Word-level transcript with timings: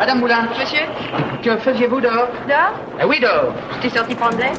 Madame 0.00 0.20
Moulin. 0.20 0.48
Monsieur 0.58 0.78
Que 1.44 1.58
faisiez-vous 1.58 2.00
dehors? 2.00 2.30
Dehors? 2.48 2.80
Ah 2.98 3.06
oui, 3.06 3.20
dehors. 3.20 3.54
J'étais 3.74 3.98
sorti 3.98 4.14
prendre 4.14 4.38
l'air. 4.38 4.54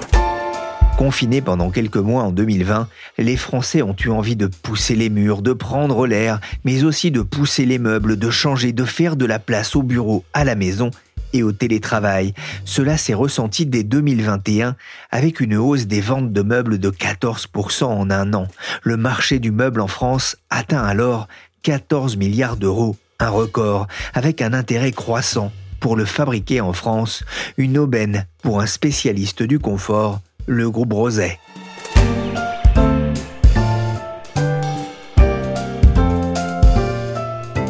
Confinés 1.00 1.42
pendant 1.42 1.72
quelques 1.72 1.98
mois 1.98 2.22
en 2.22 2.32
2020, 2.32 2.88
les 3.18 3.38
Français 3.38 3.82
ont 3.82 3.96
eu 4.06 4.10
envie 4.10 4.36
de 4.36 4.46
pousser 4.46 4.94
les 4.94 5.10
murs, 5.10 5.42
de 5.42 5.54
prendre 5.54 6.06
l'air, 6.06 6.40
mais 6.64 6.84
aussi 6.84 7.10
de 7.10 7.24
pousser 7.24 7.66
les 7.66 7.80
meubles, 7.80 8.20
de 8.20 8.30
changer, 8.30 8.72
de 8.72 8.86
faire 8.86 9.16
de 9.16 9.26
la 9.26 9.40
place 9.40 9.76
au 9.76 9.82
bureau, 9.82 10.24
à 10.36 10.44
la 10.44 10.54
maison 10.54 10.92
et 11.34 11.42
au 11.42 11.52
télétravail. 11.52 12.36
Cela 12.64 12.96
s'est 12.96 13.16
ressenti 13.16 13.66
dès 13.66 13.82
2021 13.82 14.76
avec 15.10 15.40
une 15.40 15.56
hausse 15.56 15.88
des 15.88 16.02
ventes 16.02 16.32
de 16.32 16.42
meubles 16.44 16.78
de 16.78 16.92
14% 16.92 17.86
en 17.86 18.12
un 18.12 18.36
an. 18.36 18.46
Le 18.84 18.96
marché 18.96 19.40
du 19.40 19.50
meuble 19.50 19.82
en 19.82 19.88
France 19.88 20.38
atteint 20.52 20.84
alors 20.84 21.28
14 21.64 22.16
milliards 22.18 22.58
d'euros, 22.58 22.96
un 23.22 23.30
record, 23.30 23.88
avec 24.14 24.42
un 24.42 24.54
intérêt 24.54 24.92
croissant 24.92 25.52
pour 25.80 25.96
le 25.96 26.06
fabriquer 26.06 26.62
en 26.62 26.74
France, 26.74 27.24
une 27.58 27.78
aubaine 27.78 28.26
pour 28.42 28.62
un 28.62 28.66
spécialiste 28.66 29.44
du 29.44 29.60
confort, 29.60 30.20
le 30.48 30.70
groupe 30.70 30.94
Roset. 30.94 31.40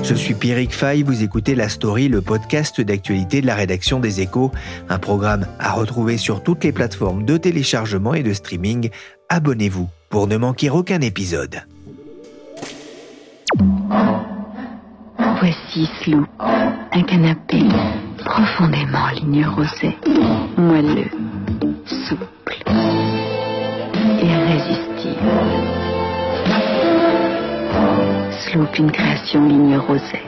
Je 0.03 0.15
suis 0.15 0.33
Pierrick 0.33 0.73
Fay, 0.73 1.03
vous 1.03 1.23
écoutez 1.23 1.55
La 1.55 1.69
Story, 1.69 2.09
le 2.09 2.21
podcast 2.21 2.81
d'actualité 2.81 3.39
de 3.39 3.47
la 3.47 3.55
rédaction 3.55 3.99
des 4.01 4.19
Échos, 4.19 4.51
un 4.89 4.99
programme 4.99 5.47
à 5.57 5.71
retrouver 5.71 6.17
sur 6.17 6.43
toutes 6.43 6.65
les 6.65 6.73
plateformes 6.73 7.23
de 7.23 7.37
téléchargement 7.37 8.13
et 8.13 8.23
de 8.23 8.33
streaming. 8.33 8.89
Abonnez-vous 9.29 9.89
pour 10.09 10.27
ne 10.27 10.35
manquer 10.35 10.69
aucun 10.69 10.99
épisode. 10.99 11.61
Voici 15.73 15.89
Sloop, 16.01 16.27
un 16.39 17.03
canapé 17.03 17.63
profondément 18.25 19.07
ligne 19.13 19.45
rosée, 19.45 19.95
moelleux, 20.57 21.09
souple, 21.85 22.57
irrésistible. 24.21 25.31
Sloop, 28.31 28.79
une 28.79 28.91
création 28.91 29.47
ligne 29.47 29.77
rosée. 29.77 30.23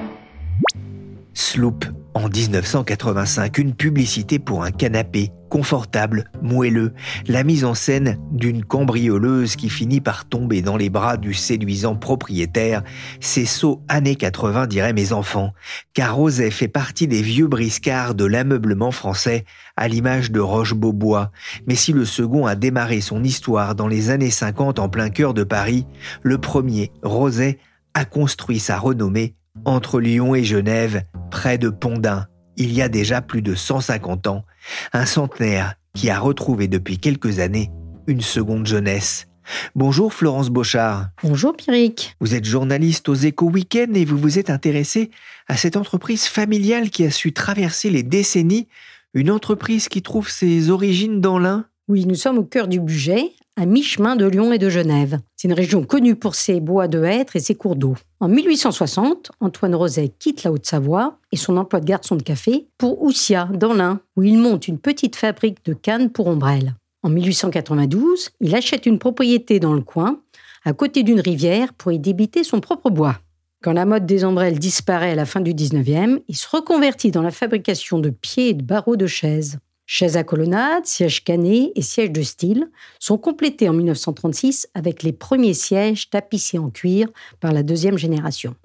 Sloop 1.33 1.86
en 2.16 2.30
1985, 2.30 3.58
une 3.58 3.73
publicité 3.73 4.39
pour 4.39 4.64
un 4.64 4.72
canapé 4.72 5.31
confortable, 5.50 6.31
moelleux, 6.42 6.94
la 7.28 7.44
mise 7.44 7.64
en 7.64 7.75
scène 7.75 8.17
d'une 8.31 8.66
cambrioleuse 8.66 9.55
qui 9.55 9.70
finit 9.70 10.02
par 10.02 10.25
tomber 10.25 10.64
dans 10.64 10.78
les 10.78 10.89
bras 10.89 11.16
du 11.16 11.36
séduisant 11.36 11.95
propriétaire, 11.95 12.81
c'est 13.20 13.45
saut 13.45 13.83
années 13.88 14.16
80 14.16 14.66
diraient 14.66 14.94
mes 14.94 15.14
enfants, 15.14 15.53
car 15.94 16.16
Roset 16.16 16.50
fait 16.50 16.67
partie 16.67 17.08
des 17.08 17.22
vieux 17.22 17.47
briscards 17.47 18.16
de 18.16 18.25
l'ameublement 18.25 18.92
français 18.92 19.45
à 19.77 19.88
l'image 19.88 20.32
de 20.32 20.39
Roche-Beaubois, 20.39 21.32
mais 21.67 21.76
si 21.76 21.93
le 21.93 22.05
second 22.05 22.48
a 22.48 22.55
démarré 22.55 22.99
son 22.99 23.23
histoire 23.23 23.76
dans 23.76 23.88
les 23.88 24.09
années 24.09 24.32
50 24.32 24.80
en 24.80 24.89
plein 24.89 25.09
cœur 25.09 25.36
de 25.36 25.43
Paris, 25.43 25.86
le 26.23 26.39
premier, 26.39 26.92
Roset, 27.04 27.59
a 27.93 28.05
construit 28.05 28.59
sa 28.59 28.80
renommée 28.80 29.36
entre 29.65 29.99
Lyon 29.99 30.36
et 30.36 30.43
Genève, 30.43 31.03
près 31.31 31.58
de 31.58 31.69
Pondin, 31.69 32.27
il 32.58 32.73
y 32.73 32.81
a 32.81 32.89
déjà 32.89 33.21
plus 33.21 33.41
de 33.41 33.55
150 33.55 34.27
ans, 34.27 34.45
un 34.93 35.05
centenaire 35.05 35.75
qui 35.93 36.09
a 36.09 36.19
retrouvé 36.19 36.67
depuis 36.67 36.97
quelques 36.97 37.39
années 37.39 37.71
une 38.08 38.21
seconde 38.21 38.67
jeunesse. 38.67 39.27
Bonjour 39.75 40.14
Florence 40.14 40.49
Beauchard. 40.49 41.09
Bonjour 41.21 41.55
Pierrick. 41.55 42.15
Vous 42.19 42.33
êtes 42.33 42.45
journaliste 42.45 43.09
aux 43.09 43.15
Échos 43.15 43.49
Week-end 43.49 43.93
et 43.93 44.05
vous 44.05 44.17
vous 44.17 44.39
êtes 44.39 44.49
intéressée 44.49 45.11
à 45.47 45.58
cette 45.58 45.75
entreprise 45.75 46.25
familiale 46.25 46.89
qui 46.89 47.03
a 47.03 47.11
su 47.11 47.33
traverser 47.33 47.89
les 47.89 48.03
décennies, 48.03 48.67
une 49.14 49.30
entreprise 49.31 49.89
qui 49.89 50.02
trouve 50.02 50.30
ses 50.30 50.70
origines 50.70 51.20
dans 51.20 51.39
l'Ain. 51.39 51.65
Oui, 51.89 52.05
nous 52.05 52.15
sommes 52.15 52.37
au 52.37 52.45
cœur 52.45 52.67
du 52.67 52.80
budget, 52.80 53.33
à 53.55 53.65
mi-chemin 53.65 54.15
de 54.15 54.25
Lyon 54.25 54.52
et 54.52 54.58
de 54.58 54.69
Genève. 54.69 55.19
C'est 55.36 55.47
une 55.47 55.53
région 55.53 55.83
connue 55.83 56.15
pour 56.15 56.36
ses 56.36 56.59
bois 56.59 56.87
de 56.87 57.03
hêtres 57.03 57.36
et 57.36 57.39
ses 57.39 57.55
cours 57.55 57.75
d'eau. 57.75 57.95
En 58.19 58.27
1860, 58.27 59.31
Antoine 59.39 59.75
Roset 59.75 60.09
quitte 60.17 60.43
la 60.43 60.52
Haute-Savoie 60.52 61.19
et 61.31 61.37
son 61.37 61.58
emploi 61.58 61.80
de 61.80 61.86
garçon 61.86 62.15
de 62.15 62.23
café 62.23 62.67
pour 62.77 63.03
Oussia, 63.03 63.49
dans 63.53 63.73
l'Ain, 63.73 63.99
où 64.15 64.23
il 64.23 64.37
monte 64.37 64.67
une 64.67 64.80
petite 64.80 65.15
fabrique 65.15 65.64
de 65.65 65.73
cannes 65.73 66.09
pour 66.09 66.27
ombrelles. 66.27 66.75
En 67.03 67.09
1892, 67.09 68.31
il 68.39 68.55
achète 68.55 68.86
une 68.86 68.97
propriété 68.97 69.59
dans 69.59 69.73
le 69.73 69.81
coin, 69.81 70.20
à 70.65 70.73
côté 70.73 71.03
d'une 71.03 71.20
rivière, 71.20 71.73
pour 71.73 71.91
y 71.91 71.99
débiter 71.99 72.43
son 72.43 72.59
propre 72.59 72.89
bois. 72.89 73.20
Quand 73.61 73.73
la 73.73 73.85
mode 73.85 74.05
des 74.05 74.25
ombrelles 74.25 74.59
disparaît 74.59 75.11
à 75.11 75.15
la 75.15 75.25
fin 75.25 75.41
du 75.41 75.53
19e, 75.53 76.21
il 76.27 76.35
se 76.35 76.47
reconvertit 76.49 77.11
dans 77.11 77.21
la 77.21 77.31
fabrication 77.31 77.99
de 77.99 78.09
pieds 78.09 78.49
et 78.49 78.53
de 78.53 78.64
barreaux 78.64 78.97
de 78.97 79.08
chaises. 79.08 79.59
Chaises 79.86 80.16
à 80.16 80.23
colonnade, 80.23 80.86
sièges 80.86 81.23
canés 81.23 81.71
et 81.76 81.82
sièges 81.82 82.11
de 82.11 82.21
style 82.21 82.70
sont 82.99 83.17
complétés 83.17 83.67
en 83.67 83.73
1936 83.73 84.67
avec 84.73 85.04
les 85.04 85.11
premiers 85.11 85.54
sièges 85.54 86.10
tapissés 86.10 86.58
en 86.58 86.70
cuir 86.70 87.10
par 87.42 87.52
la 87.52 87.64
deuxième 87.64 87.98
génération. 87.98 88.55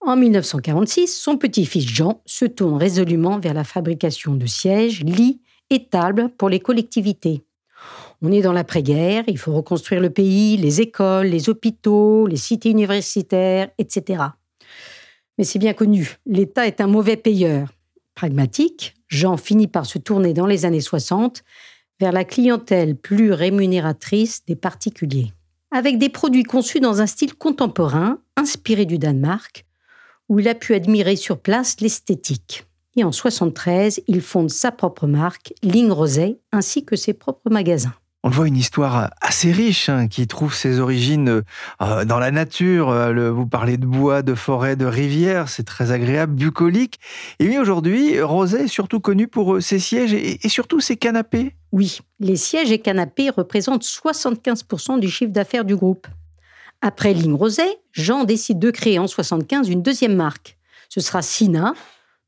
En 0.00 0.16
1946, 0.16 1.08
son 1.20 1.36
petit-fils 1.36 1.86
Jean 1.86 2.22
se 2.24 2.44
tourne 2.44 2.76
résolument 2.76 3.40
vers 3.40 3.54
la 3.54 3.64
fabrication 3.64 4.34
de 4.34 4.46
sièges, 4.46 5.02
lits 5.02 5.40
et 5.70 5.86
tables 5.86 6.30
pour 6.38 6.48
les 6.48 6.60
collectivités. 6.60 7.42
On 8.22 8.32
est 8.32 8.42
dans 8.42 8.52
l'après-guerre, 8.52 9.24
il 9.26 9.38
faut 9.38 9.52
reconstruire 9.52 10.00
le 10.00 10.10
pays, 10.10 10.56
les 10.56 10.80
écoles, 10.80 11.26
les 11.26 11.48
hôpitaux, 11.48 12.26
les 12.26 12.36
cités 12.36 12.70
universitaires, 12.70 13.68
etc. 13.78 14.22
Mais 15.36 15.44
c'est 15.44 15.58
bien 15.58 15.74
connu, 15.74 16.16
l'État 16.26 16.66
est 16.66 16.80
un 16.80 16.86
mauvais 16.86 17.16
payeur. 17.16 17.72
Pragmatique, 18.14 18.94
Jean 19.08 19.36
finit 19.36 19.66
par 19.66 19.86
se 19.86 19.98
tourner 19.98 20.34
dans 20.34 20.46
les 20.46 20.64
années 20.64 20.80
60 20.80 21.42
vers 22.00 22.12
la 22.12 22.24
clientèle 22.24 22.96
plus 22.96 23.32
rémunératrice 23.32 24.44
des 24.46 24.56
particuliers. 24.56 25.32
Avec 25.70 25.98
des 25.98 26.08
produits 26.08 26.44
conçus 26.44 26.80
dans 26.80 27.00
un 27.00 27.06
style 27.06 27.34
contemporain, 27.34 28.18
inspiré 28.36 28.84
du 28.86 28.98
Danemark, 28.98 29.66
où 30.28 30.38
il 30.38 30.48
a 30.48 30.54
pu 30.54 30.74
admirer 30.74 31.16
sur 31.16 31.38
place 31.38 31.80
l'esthétique. 31.80 32.64
Et 32.96 33.04
en 33.04 33.12
73, 33.12 34.02
il 34.06 34.20
fonde 34.20 34.50
sa 34.50 34.72
propre 34.72 35.06
marque, 35.06 35.54
Ligne 35.62 35.92
Roset, 35.92 36.38
ainsi 36.52 36.84
que 36.84 36.96
ses 36.96 37.14
propres 37.14 37.50
magasins. 37.50 37.94
On 38.28 38.30
voit 38.30 38.46
une 38.46 38.58
histoire 38.58 39.10
assez 39.22 39.52
riche 39.52 39.88
hein, 39.88 40.06
qui 40.06 40.26
trouve 40.26 40.52
ses 40.52 40.80
origines 40.80 41.42
euh, 41.80 42.04
dans 42.04 42.18
la 42.18 42.30
nature. 42.30 42.90
Euh, 42.90 43.30
vous 43.30 43.46
parlez 43.46 43.78
de 43.78 43.86
bois, 43.86 44.20
de 44.20 44.34
forêt, 44.34 44.76
de 44.76 44.84
rivière, 44.84 45.48
c'est 45.48 45.62
très 45.62 45.92
agréable, 45.92 46.34
bucolique. 46.34 47.00
Et 47.38 47.48
oui, 47.48 47.56
aujourd'hui, 47.56 48.20
Roset 48.20 48.64
est 48.64 48.68
surtout 48.68 49.00
connu 49.00 49.28
pour 49.28 49.54
euh, 49.54 49.60
ses 49.62 49.78
sièges 49.78 50.12
et, 50.12 50.44
et 50.44 50.48
surtout 50.50 50.78
ses 50.80 50.98
canapés. 50.98 51.54
Oui, 51.72 52.00
les 52.20 52.36
sièges 52.36 52.70
et 52.70 52.80
canapés 52.80 53.30
représentent 53.30 53.82
75% 53.82 55.00
du 55.00 55.08
chiffre 55.08 55.32
d'affaires 55.32 55.64
du 55.64 55.74
groupe. 55.74 56.06
Après 56.82 57.14
Ligne 57.14 57.32
Roset, 57.32 57.78
Jean 57.92 58.24
décide 58.24 58.58
de 58.58 58.70
créer 58.70 58.98
en 58.98 59.06
75 59.06 59.70
une 59.70 59.80
deuxième 59.80 60.14
marque. 60.14 60.58
Ce 60.90 61.00
sera 61.00 61.22
Sina, 61.22 61.72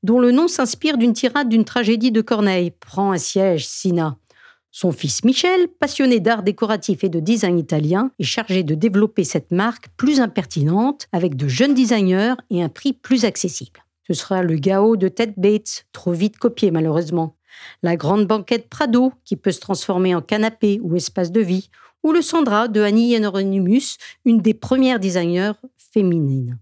dont 0.03 0.19
le 0.19 0.33
nom 0.33 0.49
s'inspire 0.49 0.97
d'une 0.97 1.13
tirade 1.13 1.51
d'une 1.51 1.67
tragédie 1.67 2.11
de 2.11 2.23
Corneille. 2.23 2.71
Prends 2.71 3.13
un 3.13 3.19
siège, 3.19 3.67
Sina. 3.67 4.17
Son 4.73 4.93
fils 4.93 5.25
Michel, 5.25 5.67
passionné 5.67 6.21
d'art 6.21 6.45
décoratif 6.45 7.03
et 7.03 7.09
de 7.09 7.19
design 7.19 7.59
italien, 7.59 8.13
est 8.21 8.25
chargé 8.25 8.63
de 8.63 8.75
développer 8.75 9.25
cette 9.25 9.51
marque 9.51 9.89
plus 9.97 10.21
impertinente 10.21 11.09
avec 11.13 11.35
de 11.35 11.49
jeunes 11.49 11.75
designers 11.75 12.35
et 12.51 12.63
un 12.63 12.69
prix 12.69 12.93
plus 12.93 13.25
accessible. 13.25 13.85
Ce 14.07 14.15
sera 14.15 14.43
le 14.43 14.55
Gao 14.55 14.97
de 14.97 15.09
Ted 15.09 15.35
Bates, 15.37 15.87
trop 15.93 16.13
vite 16.13 16.39
copié 16.39 16.71
malheureusement, 16.71 17.37
la 17.83 17.97
grande 17.97 18.27
banquette 18.27 18.69
Prado, 18.69 19.13
qui 19.25 19.37
peut 19.37 19.51
se 19.51 19.61
transformer 19.61 20.15
en 20.15 20.23
canapé 20.23 20.79
ou 20.83 20.95
espace 20.95 21.33
de 21.33 21.41
vie, 21.41 21.69
ou 22.03 22.13
le 22.13 22.23
Sandra 22.23 22.69
de 22.69 22.81
Annie 22.81 23.11
Hieronymus, 23.11 23.99
une 24.25 24.41
des 24.41 24.55
premières 24.55 25.01
designers 25.01 25.53
féminines. 25.77 26.59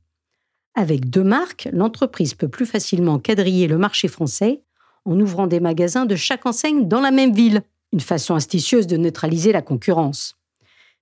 Avec 0.75 1.11
deux 1.11 1.25
marques, 1.25 1.69
l'entreprise 1.73 2.35
peut 2.35 2.49
plus 2.49 2.67
facilement 2.67 3.19
quadriller 3.19 3.67
le 3.67 3.79
marché 3.79 4.09
français 4.09 4.63
en 5.05 5.19
ouvrant 5.21 5.47
des 5.47 5.61
magasins 5.61 6.07
de 6.07 6.17
chaque 6.17 6.47
enseigne 6.47 6.89
dans 6.89 7.01
la 7.01 7.11
même 7.11 7.33
ville 7.33 7.63
une 7.93 8.01
façon 8.01 8.35
astucieuse 8.35 8.87
de 8.87 8.97
neutraliser 8.97 9.53
la 9.53 9.63
concurrence. 9.63 10.35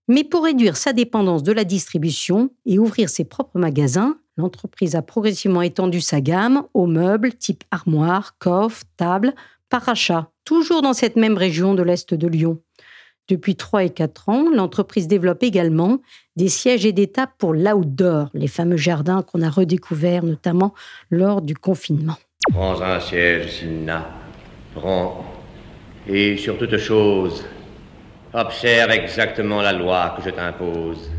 Mais 0.09 0.23
pour 0.23 0.45
réduire 0.45 0.77
sa 0.77 0.93
dépendance 0.93 1.43
de 1.43 1.53
la 1.53 1.65
distribution 1.65 2.51
et 2.65 2.79
ouvrir 2.79 3.09
ses 3.09 3.25
propres 3.25 3.59
magasins, 3.59 4.19
l'entreprise 4.37 4.95
a 4.95 5.03
progressivement 5.03 5.63
étendu 5.63 6.01
sa 6.01 6.21
gamme 6.21 6.63
aux 6.75 6.87
meubles 6.87 7.35
type 7.35 7.65
armoire, 7.71 8.39
coffre, 8.39 8.85
table, 8.97 9.35
par 9.69 9.83
toujours 10.45 10.81
dans 10.81 10.93
cette 10.93 11.17
même 11.17 11.37
région 11.37 11.75
de 11.75 11.83
l'Est 11.83 12.15
de 12.15 12.29
Lyon. 12.29 12.61
Depuis 13.29 13.57
3 13.57 13.85
et 13.85 13.91
4 13.91 14.29
ans, 14.29 14.45
l'entreprise 14.55 15.09
développe 15.09 15.43
également 15.43 15.99
des 16.37 16.49
sièges 16.49 16.87
et 16.87 16.93
des 16.93 17.09
tables 17.09 17.33
pour 17.39 17.53
l'outdoor, 17.53 18.31
les 18.35 18.47
fameux 18.47 18.77
jardins 18.77 19.23
qu'on 19.23 19.43
a 19.43 19.51
redécouverts 19.51 20.23
notamment 20.23 20.73
lors 21.11 21.43
du 21.43 21.57
confinement. 21.57 22.17
Prends 22.53 22.81
un 22.81 23.01
siège, 23.01 23.59
Sina. 23.59 24.07
Prends. 24.77 25.36
Et 26.09 26.37
sur 26.37 26.57
toute 26.57 26.77
chose, 26.79 27.45
observe 28.33 28.91
exactement 28.93 29.61
la 29.61 29.73
loi 29.73 30.15
que 30.17 30.23
je 30.23 30.31
t'impose. 30.31 31.11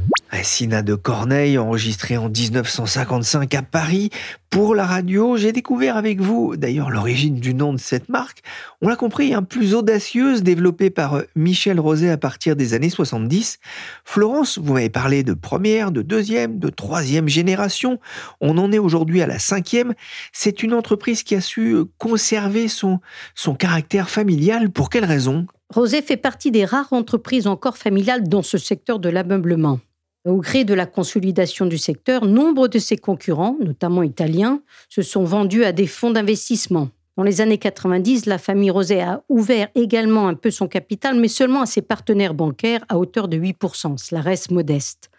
Sina 0.44 0.82
de 0.82 0.96
Corneille, 0.96 1.58
enregistré 1.58 2.18
en 2.18 2.30
1955 2.30 3.54
à 3.56 3.62
Paris 3.62 4.10
pour 4.50 4.76
la 4.76 4.86
radio. 4.86 5.38
J'ai 5.38 5.52
découvert 5.52 5.98
avec 5.98 6.22
vous, 6.22 6.56
d'ailleurs, 6.56 6.90
l'origine 6.90 7.36
du 7.36 7.54
nom 7.54 7.74
de 7.74 7.80
cette 7.80 8.10
marque. 8.10 8.42
On 8.82 8.90
l'a 8.90 8.96
compris, 8.96 9.34
un 9.34 9.44
plus 9.44 9.74
audacieuse, 9.74 10.44
développée 10.44 10.90
par 10.90 11.16
euh, 11.16 11.24
Michel 11.36 11.80
Roset 11.80 12.10
à 12.10 12.18
partir 12.18 12.56
des 12.56 12.74
années 12.74 12.90
70. 12.90 13.60
Florence, 14.06 14.58
vous 14.58 14.74
m'avez 14.74 14.90
parlé 14.90 15.24
de 15.24 15.34
première, 15.34 15.92
de 15.92 16.02
deuxième, 16.02 16.60
de 16.60 16.70
troisième 16.70 17.28
génération. 17.28 18.00
On 18.42 18.58
en 18.58 18.72
est 18.72 18.80
aujourd'hui 18.80 19.22
à 19.22 19.28
la 19.28 19.40
cinquième. 19.40 19.94
C'est 20.32 20.64
une 20.64 20.74
entreprise 20.74 21.24
qui 21.24 21.36
a 21.36 21.42
su 21.42 21.74
euh, 21.74 21.86
conserver 21.98 22.68
son, 22.68 23.00
son 23.36 23.56
caractère 23.56 24.10
familial. 24.10 24.72
Pour 24.72 24.90
quelle 24.90 25.06
raison? 25.06 25.48
Roset 25.70 26.02
fait 26.02 26.18
partie 26.18 26.52
des 26.52 26.64
rares 26.64 26.94
entreprises 26.94 27.48
encore 27.48 27.78
familiales 27.78 28.28
dans 28.28 28.44
ce 28.44 28.58
secteur 28.58 29.00
de 29.00 29.10
l'ameublement. 29.10 29.80
Au 30.28 30.42
gré 30.42 30.66
de 30.66 30.74
la 30.74 30.86
consolidation 30.86 31.66
du 31.66 31.78
secteur, 31.78 32.26
nombre 32.26 32.68
de 32.68 32.80
ses 32.80 32.98
concurrents, 32.98 33.56
notamment 33.62 34.04
italiens, 34.04 34.62
se 34.90 35.02
sont 35.02 35.24
vendus 35.24 35.64
à 35.64 35.72
des 35.72 35.88
fonds 35.88 36.12
d'investissement. 36.12 36.90
Dans 37.16 37.24
les 37.24 37.40
années 37.40 37.58
90, 37.58 38.26
la 38.26 38.38
famille 38.38 38.70
Roset 38.70 39.00
a 39.00 39.24
ouvert 39.30 39.70
également 39.74 40.28
un 40.28 40.34
peu 40.34 40.52
son 40.52 40.68
capital, 40.68 41.18
mais 41.18 41.30
seulement 41.30 41.62
à 41.62 41.66
ses 41.66 41.82
partenaires 41.82 42.34
bancaires 42.34 42.84
à 42.90 42.98
hauteur 42.98 43.30
de 43.30 43.38
8%. 43.38 43.98
Cela 43.98 44.20
reste 44.20 44.52
modeste. 44.52 45.10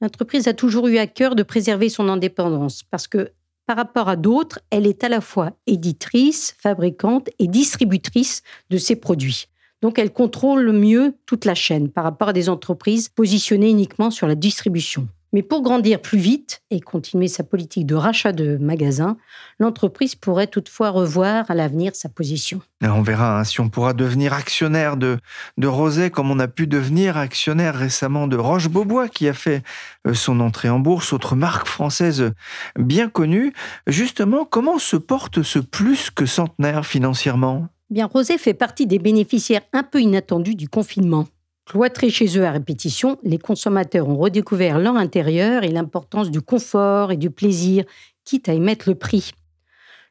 L'entreprise 0.00 0.48
a 0.48 0.52
toujours 0.52 0.88
eu 0.88 0.98
à 0.98 1.06
cœur 1.06 1.36
de 1.36 1.44
préserver 1.44 1.88
son 1.88 2.08
indépendance 2.08 2.82
parce 2.82 3.06
que, 3.06 3.30
par 3.66 3.76
rapport 3.76 4.08
à 4.08 4.16
d'autres, 4.16 4.58
elle 4.70 4.88
est 4.88 5.04
à 5.04 5.08
la 5.08 5.20
fois 5.20 5.52
éditrice, 5.68 6.56
fabricante 6.58 7.30
et 7.38 7.46
distributrice 7.46 8.42
de 8.70 8.78
ses 8.78 8.96
produits. 8.96 9.46
Donc 9.84 9.98
elle 9.98 10.14
contrôle 10.14 10.72
mieux 10.72 11.14
toute 11.26 11.44
la 11.44 11.54
chaîne 11.54 11.90
par 11.90 12.04
rapport 12.04 12.30
à 12.30 12.32
des 12.32 12.48
entreprises 12.48 13.10
positionnées 13.10 13.68
uniquement 13.68 14.10
sur 14.10 14.26
la 14.26 14.34
distribution. 14.34 15.08
Mais 15.34 15.42
pour 15.42 15.62
grandir 15.62 16.00
plus 16.00 16.16
vite 16.16 16.62
et 16.70 16.80
continuer 16.80 17.28
sa 17.28 17.44
politique 17.44 17.84
de 17.84 17.94
rachat 17.94 18.32
de 18.32 18.56
magasins, 18.56 19.18
l'entreprise 19.58 20.14
pourrait 20.14 20.46
toutefois 20.46 20.88
revoir 20.88 21.50
à 21.50 21.54
l'avenir 21.54 21.94
sa 21.96 22.08
position. 22.08 22.62
On 22.82 23.02
verra 23.02 23.40
hein, 23.40 23.44
si 23.44 23.60
on 23.60 23.68
pourra 23.68 23.92
devenir 23.92 24.32
actionnaire 24.32 24.96
de, 24.96 25.18
de 25.58 25.66
Roset 25.66 26.08
comme 26.08 26.30
on 26.30 26.38
a 26.38 26.48
pu 26.48 26.66
devenir 26.66 27.18
actionnaire 27.18 27.74
récemment 27.74 28.26
de 28.26 28.38
Roche-Beaubois 28.38 29.08
qui 29.08 29.28
a 29.28 29.34
fait 29.34 29.62
euh, 30.06 30.14
son 30.14 30.40
entrée 30.40 30.70
en 30.70 30.78
bourse, 30.78 31.12
autre 31.12 31.36
marque 31.36 31.66
française 31.66 32.32
bien 32.78 33.10
connue. 33.10 33.52
Justement, 33.86 34.46
comment 34.46 34.78
se 34.78 34.96
porte 34.96 35.42
ce 35.42 35.58
plus 35.58 36.08
que 36.08 36.24
centenaire 36.24 36.86
financièrement? 36.86 37.68
Bien, 37.94 38.06
Rosé 38.06 38.38
fait 38.38 38.54
partie 38.54 38.88
des 38.88 38.98
bénéficiaires 38.98 39.62
un 39.72 39.84
peu 39.84 40.00
inattendus 40.00 40.56
du 40.56 40.68
confinement. 40.68 41.28
Cloîtrés 41.64 42.10
chez 42.10 42.36
eux 42.36 42.44
à 42.44 42.50
répétition, 42.50 43.20
les 43.22 43.38
consommateurs 43.38 44.08
ont 44.08 44.16
redécouvert 44.16 44.80
leur 44.80 44.96
intérieur 44.96 45.62
et 45.62 45.68
l'importance 45.68 46.32
du 46.32 46.40
confort 46.40 47.12
et 47.12 47.16
du 47.16 47.30
plaisir, 47.30 47.84
quitte 48.24 48.48
à 48.48 48.54
y 48.54 48.58
mettre 48.58 48.88
le 48.88 48.96
prix. 48.96 49.30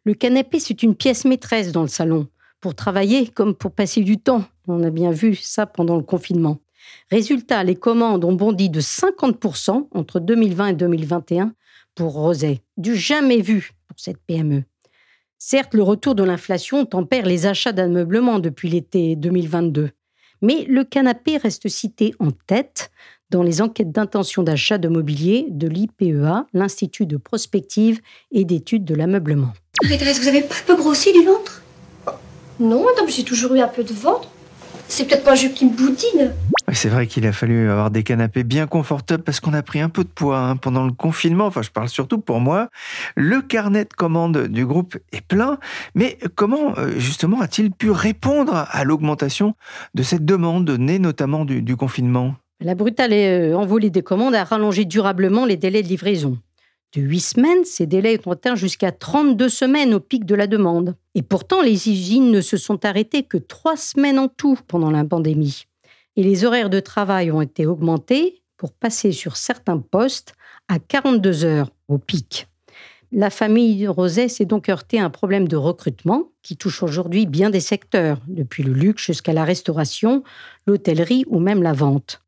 Le 0.05 0.13
canapé, 0.13 0.61
c'est 0.61 0.81
une 0.81 0.95
pièce 0.95 1.25
maîtresse 1.25 1.73
dans 1.73 1.81
le 1.81 1.89
salon, 1.89 2.29
pour 2.61 2.73
travailler 2.73 3.27
comme 3.27 3.53
pour 3.53 3.71
passer 3.71 3.99
du 3.99 4.17
temps. 4.17 4.45
On 4.65 4.81
a 4.81 4.89
bien 4.89 5.11
vu 5.11 5.35
ça 5.35 5.65
pendant 5.65 5.97
le 5.97 6.03
confinement. 6.03 6.59
Résultat, 7.11 7.65
les 7.65 7.75
commandes 7.75 8.23
ont 8.23 8.31
bondi 8.31 8.69
de 8.69 8.79
50% 8.79 9.89
entre 9.91 10.21
2020 10.21 10.67
et 10.67 10.73
2021 10.75 11.53
pour 11.95 12.13
Rosé, 12.13 12.61
du 12.77 12.95
jamais 12.95 13.41
vu 13.41 13.73
pour 13.89 13.99
cette 13.99 14.19
PME. 14.25 14.63
Certes, 15.45 15.73
le 15.73 15.83
retour 15.83 16.15
de 16.15 16.23
l'inflation 16.23 16.85
tempère 16.85 17.25
les 17.25 17.47
achats 17.47 17.73
d'ameublement 17.73 18.39
depuis 18.39 18.69
l'été 18.69 19.17
2022, 19.17 19.89
mais 20.41 20.63
le 20.69 20.85
canapé 20.85 21.35
reste 21.35 21.67
cité 21.67 22.15
en 22.19 22.31
tête 22.31 22.91
dans 23.29 23.43
les 23.43 23.61
enquêtes 23.61 23.91
d'intention 23.91 24.41
d'achat 24.41 24.77
de 24.77 24.87
mobilier 24.87 25.47
de 25.49 25.67
l'IPEA, 25.67 26.45
l'Institut 26.53 27.07
de 27.07 27.17
prospective 27.17 27.99
et 28.31 28.45
d'études 28.45 28.85
de 28.85 28.95
l'ameublement. 28.95 29.51
Marie-Thérèse, 29.83 30.21
vous 30.21 30.29
avez 30.29 30.43
pas 30.43 30.55
un 30.55 30.65
peu 30.65 30.77
grossi 30.77 31.11
du 31.11 31.25
ventre? 31.25 31.61
Non, 32.61 32.85
madame, 32.85 33.09
j'ai 33.09 33.25
toujours 33.25 33.53
eu 33.53 33.59
un 33.59 33.67
peu 33.67 33.83
de 33.83 33.93
ventre. 33.93 34.29
C'est 34.87 35.03
peut-être 35.03 35.25
pas 35.25 35.33
un 35.33 35.35
jupe 35.35 35.55
qui 35.55 35.65
me 35.65 35.71
boudine. 35.71 36.33
C'est 36.71 36.87
vrai 36.89 37.07
qu'il 37.07 37.25
a 37.27 37.33
fallu 37.33 37.69
avoir 37.69 37.91
des 37.91 38.03
canapés 38.03 38.43
bien 38.43 38.67
confortables 38.67 39.23
parce 39.23 39.39
qu'on 39.39 39.53
a 39.53 39.61
pris 39.61 39.81
un 39.81 39.89
peu 39.89 40.03
de 40.03 40.09
poids 40.09 40.39
hein, 40.39 40.55
pendant 40.55 40.85
le 40.85 40.93
confinement. 40.93 41.45
Enfin, 41.45 41.61
je 41.61 41.69
parle 41.69 41.89
surtout 41.89 42.19
pour 42.19 42.39
moi. 42.39 42.69
Le 43.15 43.41
carnet 43.41 43.83
de 43.83 43.93
commandes 43.93 44.47
du 44.47 44.65
groupe 44.65 44.97
est 45.11 45.25
plein. 45.25 45.57
Mais 45.93 46.17
comment, 46.35 46.77
euh, 46.77 46.97
justement, 46.97 47.41
a-t-il 47.41 47.71
pu 47.71 47.91
répondre 47.91 48.65
à 48.69 48.83
l'augmentation 48.85 49.55
de 49.93 50.03
cette 50.03 50.25
demande 50.25 50.69
née 50.69 50.99
notamment 50.99 51.43
du, 51.43 51.75
confinement? 51.75 52.35
La 52.61 52.75
brutale 52.75 53.13
euh, 53.13 53.55
envolée 53.55 53.89
des 53.89 54.03
commandes 54.03 54.35
a 54.35 54.45
rallongé 54.45 54.85
durablement 54.85 55.45
les 55.45 55.57
délais 55.57 55.83
de 55.83 55.87
livraison. 55.89 56.37
De 56.95 57.01
8 57.01 57.19
semaines, 57.19 57.65
ces 57.65 57.87
délais 57.87 58.19
ont 58.25 58.31
atteint 58.31 58.55
jusqu'à 58.55 58.91
32 58.91 59.49
semaines 59.49 59.93
au 59.93 59.99
pic 59.99 60.25
de 60.25 60.35
la 60.35 60.47
demande. 60.47 60.95
Et 61.15 61.23
pourtant, 61.23 61.61
les 61.61 61.89
usines 61.89 62.31
ne 62.31 62.39
se 62.39 62.55
sont 62.55 62.85
arrêtées 62.85 63.23
que 63.23 63.37
3 63.37 63.75
semaines 63.75 64.19
en 64.19 64.27
tout 64.27 64.57
pendant 64.67 64.91
la 64.91 65.03
pandémie 65.03 65.65
et 66.15 66.23
les 66.23 66.45
horaires 66.45 66.69
de 66.69 66.79
travail 66.79 67.31
ont 67.31 67.41
été 67.41 67.65
augmentés 67.65 68.41
pour 68.57 68.71
passer 68.73 69.11
sur 69.11 69.35
certains 69.35 69.79
postes 69.79 70.33
à 70.67 70.79
42 70.79 71.43
heures 71.43 71.69
au 71.87 71.97
pic. 71.97 72.47
La 73.11 73.29
famille 73.29 73.87
Roset 73.87 74.27
s'est 74.27 74.45
donc 74.45 74.69
heurtée 74.69 74.99
à 74.99 75.05
un 75.05 75.09
problème 75.09 75.47
de 75.47 75.55
recrutement 75.55 76.31
qui 76.41 76.57
touche 76.57 76.81
aujourd'hui 76.81 77.27
bien 77.27 77.51
des 77.51 77.59
secteurs, 77.59 78.19
depuis 78.27 78.63
le 78.63 78.73
luxe 78.73 79.05
jusqu'à 79.05 79.33
la 79.33 79.43
restauration, 79.43 80.23
l'hôtellerie 80.65 81.23
ou 81.27 81.39
même 81.39 81.61
la 81.61 81.73
vente. 81.73 82.23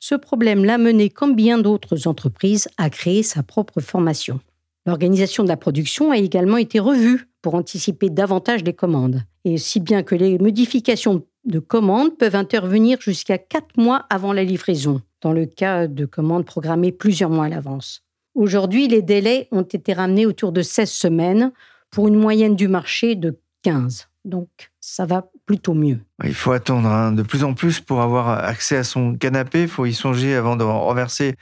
Ce 0.00 0.14
problème 0.14 0.64
l'a 0.64 0.76
mené, 0.76 1.08
comme 1.08 1.36
bien 1.36 1.58
d'autres 1.58 2.08
entreprises, 2.08 2.68
à 2.78 2.90
créer 2.90 3.22
sa 3.22 3.42
propre 3.42 3.80
formation. 3.80 4.40
L'organisation 4.86 5.44
de 5.44 5.48
la 5.48 5.56
production 5.56 6.10
a 6.10 6.18
également 6.18 6.56
été 6.56 6.78
revue 6.80 7.28
pour 7.40 7.54
anticiper 7.54 8.10
davantage 8.10 8.64
les 8.64 8.74
commandes, 8.74 9.22
et 9.44 9.56
si 9.56 9.78
bien 9.78 10.02
que 10.02 10.14
les 10.14 10.38
modifications 10.38 11.24
de 11.44 11.58
commandes 11.58 12.16
peuvent 12.16 12.34
intervenir 12.36 13.00
jusqu'à 13.00 13.38
quatre 13.38 13.76
mois 13.76 14.06
avant 14.10 14.32
la 14.32 14.44
livraison, 14.44 15.02
dans 15.20 15.32
le 15.32 15.46
cas 15.46 15.86
de 15.86 16.06
commandes 16.06 16.44
programmées 16.44 16.92
plusieurs 16.92 17.30
mois 17.30 17.46
à 17.46 17.48
l'avance. 17.48 18.02
Aujourd'hui, 18.34 18.88
les 18.88 19.02
délais 19.02 19.48
ont 19.52 19.62
été 19.62 19.92
ramenés 19.92 20.26
autour 20.26 20.52
de 20.52 20.62
16 20.62 20.90
semaines 20.90 21.52
pour 21.90 22.08
une 22.08 22.18
moyenne 22.18 22.56
du 22.56 22.66
marché 22.66 23.14
de 23.14 23.38
15. 23.62 24.08
Donc, 24.24 24.48
ça 24.80 25.06
va 25.06 25.30
plutôt 25.46 25.74
mieux. 25.74 26.00
Il 26.22 26.34
faut 26.34 26.52
attendre 26.52 26.88
hein, 26.88 27.10
de 27.10 27.22
plus 27.22 27.42
en 27.42 27.54
plus 27.54 27.80
pour 27.80 28.00
avoir 28.00 28.28
accès 28.28 28.76
à 28.76 28.84
son 28.84 29.16
canapé. 29.16 29.62
Il 29.62 29.68
faut 29.68 29.84
y 29.84 29.92
songer 29.92 30.36
avant 30.36 30.54
de 30.54 30.62
renverser 30.62 31.34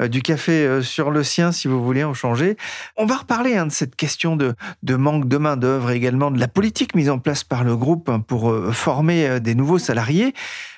euh, 0.00 0.06
du 0.06 0.22
café 0.22 0.52
euh, 0.52 0.82
sur 0.82 1.10
le 1.10 1.24
sien 1.24 1.50
si 1.50 1.66
vous 1.66 1.82
voulez 1.82 2.04
en 2.04 2.14
changer. 2.14 2.56
On 2.96 3.06
va 3.06 3.16
reparler 3.16 3.56
hein, 3.56 3.66
de 3.66 3.72
cette 3.72 3.96
question 3.96 4.36
de, 4.36 4.54
manque 4.88 5.26
de 5.26 5.36
main-d'œuvre, 5.36 5.90
également 5.90 6.30
de 6.30 6.38
la 6.38 6.46
politique 6.46 6.94
mise 6.94 7.10
en 7.10 7.18
place 7.18 7.42
par 7.42 7.64
le 7.64 7.76
groupe 7.76 8.08
hein, 8.08 8.20
pour 8.20 8.52
euh, 8.52 8.70
former 8.70 9.40
des 9.40 9.56
nouveaux 9.56 9.78
salariés. 9.80 10.32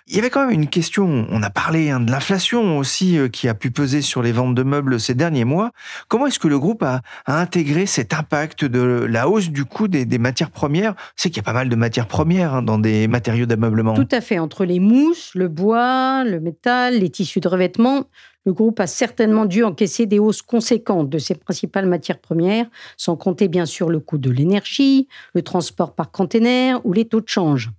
Il 0.08 0.16
y 0.16 0.18
avait 0.18 0.30
quand 0.30 0.44
même 0.46 0.60
une 0.60 0.68
question, 0.68 1.26
on 1.30 1.42
a 1.44 1.50
parlé 1.50 1.90
de 1.90 2.10
l'inflation 2.10 2.76
aussi 2.76 3.18
qui 3.32 3.48
a 3.48 3.54
pu 3.54 3.70
peser 3.70 4.02
sur 4.02 4.20
les 4.20 4.32
ventes 4.32 4.54
de 4.54 4.64
meubles 4.64 4.98
ces 4.98 5.14
derniers 5.14 5.44
mois. 5.44 5.70
Comment 6.08 6.26
est-ce 6.26 6.40
que 6.40 6.48
le 6.48 6.58
groupe 6.58 6.82
a, 6.82 7.02
intégré 7.26 7.86
cet 7.86 8.12
impact 8.12 8.64
de 8.64 8.80
la 8.80 9.28
hausse 9.28 9.50
du 9.50 9.64
coût 9.64 9.86
des, 9.86 10.18
matières 10.18 10.50
premières? 10.50 10.94
C'est 11.14 11.30
qu'il 11.30 11.36
y 11.36 11.40
a 11.40 11.44
pas 11.44 11.52
mal 11.52 11.68
de 11.68 11.76
matières 11.76 12.08
premières 12.08 12.62
dans 12.62 12.78
des 12.78 13.06
matériaux 13.06 13.41
d'ameublement. 13.46 13.94
Tout 13.94 14.08
à 14.10 14.20
fait, 14.20 14.38
entre 14.38 14.64
les 14.64 14.80
mousses, 14.80 15.32
le 15.34 15.48
bois, 15.48 16.24
le 16.24 16.40
métal, 16.40 16.98
les 16.98 17.10
tissus 17.10 17.40
de 17.40 17.48
revêtement, 17.48 18.04
le 18.44 18.52
groupe 18.52 18.80
a 18.80 18.86
certainement 18.86 19.44
dû 19.44 19.62
encaisser 19.62 20.06
des 20.06 20.18
hausses 20.18 20.42
conséquentes 20.42 21.08
de 21.08 21.18
ses 21.18 21.34
principales 21.34 21.86
matières 21.86 22.18
premières, 22.18 22.66
sans 22.96 23.16
compter 23.16 23.48
bien 23.48 23.66
sûr 23.66 23.88
le 23.88 24.00
coût 24.00 24.18
de 24.18 24.30
l'énergie, 24.30 25.08
le 25.34 25.42
transport 25.42 25.94
par 25.94 26.10
container 26.10 26.84
ou 26.84 26.92
les 26.92 27.04
taux 27.04 27.20
de 27.20 27.28
change. 27.28 27.70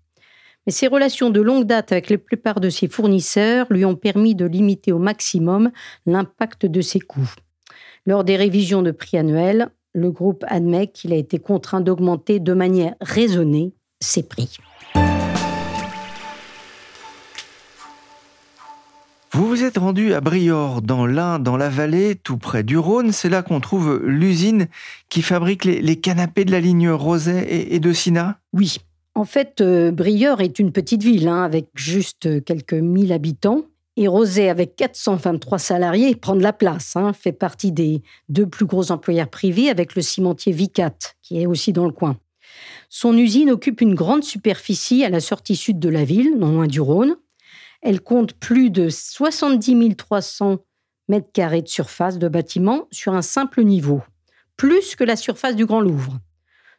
Mais 0.65 0.71
ses 0.71 0.87
relations 0.87 1.29
de 1.29 1.41
longue 1.41 1.65
date 1.65 1.91
avec 1.91 2.09
la 2.09 2.17
plupart 2.17 2.61
de 2.61 2.69
ses 2.69 2.87
fournisseurs 2.87 3.67
lui 3.69 3.83
ont 3.83 3.95
permis 3.95 4.35
de 4.35 4.45
limiter 4.45 4.93
au 4.93 4.99
maximum 4.99 5.71
l'impact 6.05 6.65
de 6.65 6.81
ses 6.81 7.01
coûts. 7.01 7.33
Lors 8.05 8.23
des 8.23 8.37
révisions 8.37 8.81
de 8.81 8.91
prix 8.91 9.17
annuelles, 9.17 9.69
le 9.93 10.11
groupe 10.11 10.43
admet 10.47 10.87
qu'il 10.87 11.13
a 11.13 11.17
été 11.17 11.39
contraint 11.39 11.81
d'augmenter 11.81 12.39
de 12.39 12.53
manière 12.53 12.95
raisonnée 13.01 13.73
ses 13.99 14.23
prix. 14.23 14.57
Vous 19.35 19.47
vous 19.47 19.63
êtes 19.63 19.79
rendu 19.79 20.13
à 20.13 20.21
Briord, 20.21 20.83
dans 20.83 21.07
l'Ain, 21.07 21.39
dans 21.39 21.57
la 21.57 21.67
vallée, 21.67 22.13
tout 22.13 22.37
près 22.37 22.61
du 22.61 22.77
Rhône. 22.77 23.11
C'est 23.11 23.29
là 23.29 23.41
qu'on 23.41 23.59
trouve 23.59 23.99
l'usine 24.05 24.67
qui 25.09 25.23
fabrique 25.23 25.65
les, 25.65 25.95
canapés 25.99 26.45
de 26.45 26.51
la 26.51 26.59
ligne 26.59 26.91
Roset 26.91 27.47
et, 27.49 27.79
de 27.79 27.93
Sina 27.93 28.37
Oui. 28.53 28.77
En 29.15 29.25
fait, 29.25 29.59
euh, 29.59 29.89
Briord 29.89 30.39
est 30.39 30.59
une 30.59 30.71
petite 30.71 31.01
ville, 31.01 31.27
hein, 31.27 31.41
avec 31.41 31.65
juste 31.73 32.43
quelques 32.45 32.75
mille 32.75 33.11
habitants. 33.11 33.63
Et 33.97 34.07
Roset, 34.07 34.49
avec 34.49 34.75
423 34.75 35.57
salariés, 35.57 36.15
prend 36.15 36.35
de 36.35 36.43
la 36.43 36.53
place, 36.53 36.95
hein, 36.95 37.11
fait 37.11 37.31
partie 37.31 37.71
des 37.71 38.03
deux 38.29 38.45
plus 38.45 38.65
gros 38.65 38.91
employeurs 38.91 39.29
privés 39.29 39.69
avec 39.69 39.95
le 39.95 40.03
cimentier 40.03 40.53
Vicat, 40.53 40.93
qui 41.23 41.41
est 41.41 41.47
aussi 41.47 41.73
dans 41.73 41.85
le 41.85 41.91
coin. 41.91 42.17
Son 42.87 43.17
usine 43.17 43.49
occupe 43.49 43.81
une 43.81 43.95
grande 43.95 44.23
superficie 44.23 45.03
à 45.03 45.09
la 45.09 45.19
sortie 45.19 45.55
sud 45.55 45.79
de 45.79 45.89
la 45.89 46.03
ville, 46.03 46.37
non 46.37 46.51
loin 46.51 46.67
du 46.67 46.81
Rhône. 46.81 47.15
Elle 47.85 47.99
compte 47.99 48.33
plus 48.33 48.69
de 48.69 48.87
70 48.87 49.95
300 49.97 50.59
mètres 51.09 51.31
carrés 51.33 51.61
de 51.61 51.67
surface 51.67 52.17
de 52.17 52.29
bâtiment 52.29 52.87
sur 52.91 53.13
un 53.13 53.21
simple 53.21 53.63
niveau, 53.63 54.01
plus 54.55 54.95
que 54.95 55.03
la 55.03 55.17
surface 55.17 55.57
du 55.57 55.65
Grand 55.65 55.81
Louvre. 55.81 56.17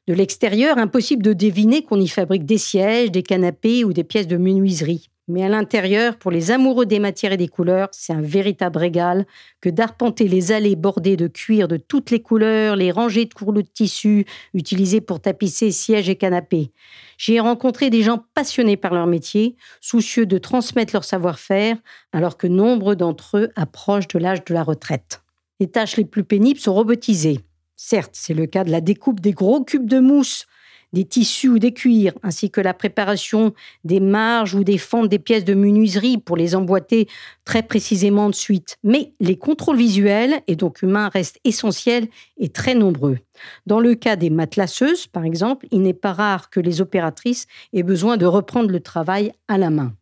De 0.07 0.15
l'extérieur, 0.15 0.79
impossible 0.79 1.23
de 1.23 1.35
deviner 1.35 1.83
qu'on 1.83 2.01
y 2.01 2.09
fabrique 2.09 2.47
des 2.47 2.57
sièges, 2.57 3.11
des 3.11 3.23
canapés 3.23 3.85
ou 3.85 3.93
des 3.93 4.03
pièces 4.03 4.27
de 4.27 4.39
menuiserie. 4.39 5.11
Mais 5.27 5.43
à 5.43 5.49
l'intérieur, 5.49 6.17
pour 6.19 6.31
les 6.31 6.51
amoureux 6.51 6.85
des 6.85 6.99
matières 6.99 7.33
et 7.33 7.39
des 7.39 7.49
couleurs, 7.49 7.89
c'est 7.93 8.13
un 8.13 8.21
véritable 8.21 8.79
régal 8.79 9.25
que 9.63 9.71
d'arpenter 9.71 10.29
les 10.29 10.53
allées 10.53 10.77
bordées 10.77 11.17
de 11.17 11.29
cuir 11.29 11.67
de 11.67 11.79
toutes 11.79 12.11
les 12.11 12.21
couleurs, 12.21 12.77
les 12.77 12.91
rangées 12.91 13.25
de 13.25 13.33
courleaux 13.33 13.63
de 13.63 13.69
tissu 13.69 14.27
utilisés 14.53 15.01
pour 15.01 15.21
tapisser 15.21 15.71
sièges 15.71 16.11
et 16.11 16.17
canapés. 16.17 16.73
J'y 17.17 17.35
ai 17.35 17.41
rencontré 17.41 17.89
des 17.89 18.03
gens 18.03 18.23
passionnés 18.35 18.77
par 18.77 18.93
leur 18.93 19.07
métier, 19.07 19.57
soucieux 19.81 20.27
de 20.27 20.37
transmettre 20.37 20.95
leur 20.95 21.05
savoir-faire, 21.05 21.79
alors 22.13 22.37
que 22.37 22.47
nombre 22.47 22.95
d'entre 22.95 23.39
eux 23.39 23.51
approchent 23.57 24.09
de 24.09 24.19
l'âge 24.19 24.45
de 24.45 24.53
la 24.53 24.63
retraite. 24.63 25.23
Les 25.59 25.71
tâches 25.71 25.97
les 25.97 26.05
plus 26.05 26.25
pénibles 26.25 26.61
sont 26.61 26.75
robotisées. 26.75 27.41
Certes, 27.77 28.15
c'est 28.15 28.35
le 28.35 28.47
cas 28.47 28.65
de 28.65 28.71
la 28.71 28.83
découpe 28.83 29.21
des 29.21 29.33
gros 29.33 29.65
cubes 29.65 29.89
de 29.89 30.01
mousse 30.01 30.47
des 30.95 31.05
tissus 31.05 31.49
ou 31.49 31.59
des 31.59 31.75
cuirs, 31.75 32.15
ainsi 32.23 32.51
que 32.51 32.63
la 32.63 32.73
préparation 32.73 33.53
des 33.85 34.01
marges 34.01 34.55
ou 34.55 34.65
des 34.65 34.79
fentes 34.79 35.11
des 35.11 35.19
pièces 35.19 35.45
de 35.45 35.53
menuiserie 35.53 36.17
pour 36.17 36.37
les 36.37 36.55
emboîter 36.55 37.09
très 37.45 37.63
précisément 37.63 38.31
de 38.31 38.35
suite. 38.35 38.79
Mais 38.83 39.13
les 39.21 39.37
contrôles 39.37 39.77
visuels 39.77 40.41
et 40.47 40.57
donc 40.57 40.81
humains 40.81 41.09
restent 41.09 41.41
essentiels 41.45 42.07
et 42.39 42.49
très 42.49 42.75
nombreux. 42.75 43.19
Dans 43.67 43.81
le 43.81 43.95
cas 43.95 44.17
des 44.17 44.31
matelasseuses, 44.31 45.07
par 45.07 45.25
exemple, 45.25 45.67
il 45.71 45.83
n'est 45.83 45.93
pas 45.93 46.13
rare 46.13 46.49
que 46.49 46.61
les 46.61 46.81
opératrices 46.81 47.47
aient 47.75 47.83
besoin 47.83 48.17
de 48.17 48.25
reprendre 48.25 48.71
le 48.71 48.81
travail 48.81 49.33
à 49.49 49.59
la 49.59 49.71
main. 49.71 49.95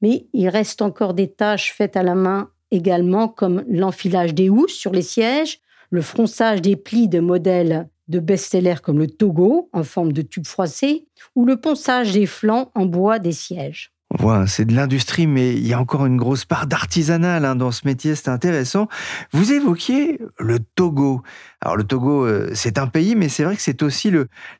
Mais 0.00 0.26
il 0.32 0.48
reste 0.48 0.82
encore 0.82 1.14
des 1.14 1.30
tâches 1.30 1.72
faites 1.72 1.96
à 1.96 2.02
la 2.02 2.14
main 2.14 2.50
également, 2.70 3.28
comme 3.28 3.62
l'enfilage 3.68 4.34
des 4.34 4.48
housses 4.48 4.74
sur 4.74 4.92
les 4.92 5.02
sièges, 5.02 5.60
le 5.90 6.02
fronçage 6.02 6.60
des 6.60 6.76
plis 6.76 7.08
de 7.08 7.20
modèles 7.20 7.88
de 8.08 8.18
best-sellers 8.18 8.80
comme 8.82 8.98
le 8.98 9.06
Togo 9.06 9.68
en 9.72 9.82
forme 9.82 10.12
de 10.12 10.22
tube 10.22 10.46
froissé 10.46 11.06
ou 11.34 11.44
le 11.44 11.56
ponçage 11.56 12.12
des 12.12 12.26
flancs 12.26 12.70
en 12.74 12.86
bois 12.86 13.18
des 13.18 13.32
sièges. 13.32 13.94
Voilà, 14.16 14.46
c'est 14.46 14.64
de 14.64 14.74
l'industrie, 14.74 15.26
mais 15.26 15.54
il 15.54 15.66
y 15.66 15.72
a 15.72 15.80
encore 15.80 16.06
une 16.06 16.16
grosse 16.16 16.44
part 16.44 16.68
d'artisanal 16.68 17.44
hein, 17.44 17.56
dans 17.56 17.72
ce 17.72 17.80
métier, 17.84 18.14
c'est 18.14 18.28
intéressant. 18.28 18.86
Vous 19.32 19.52
évoquiez 19.52 20.20
le 20.38 20.60
Togo. 20.60 21.22
Alors 21.60 21.76
le 21.76 21.82
Togo, 21.82 22.24
euh, 22.24 22.50
c'est 22.54 22.78
un 22.78 22.86
pays, 22.86 23.16
mais 23.16 23.28
c'est 23.28 23.42
vrai 23.42 23.56
que 23.56 23.62
c'est 23.62 23.82
aussi 23.82 24.12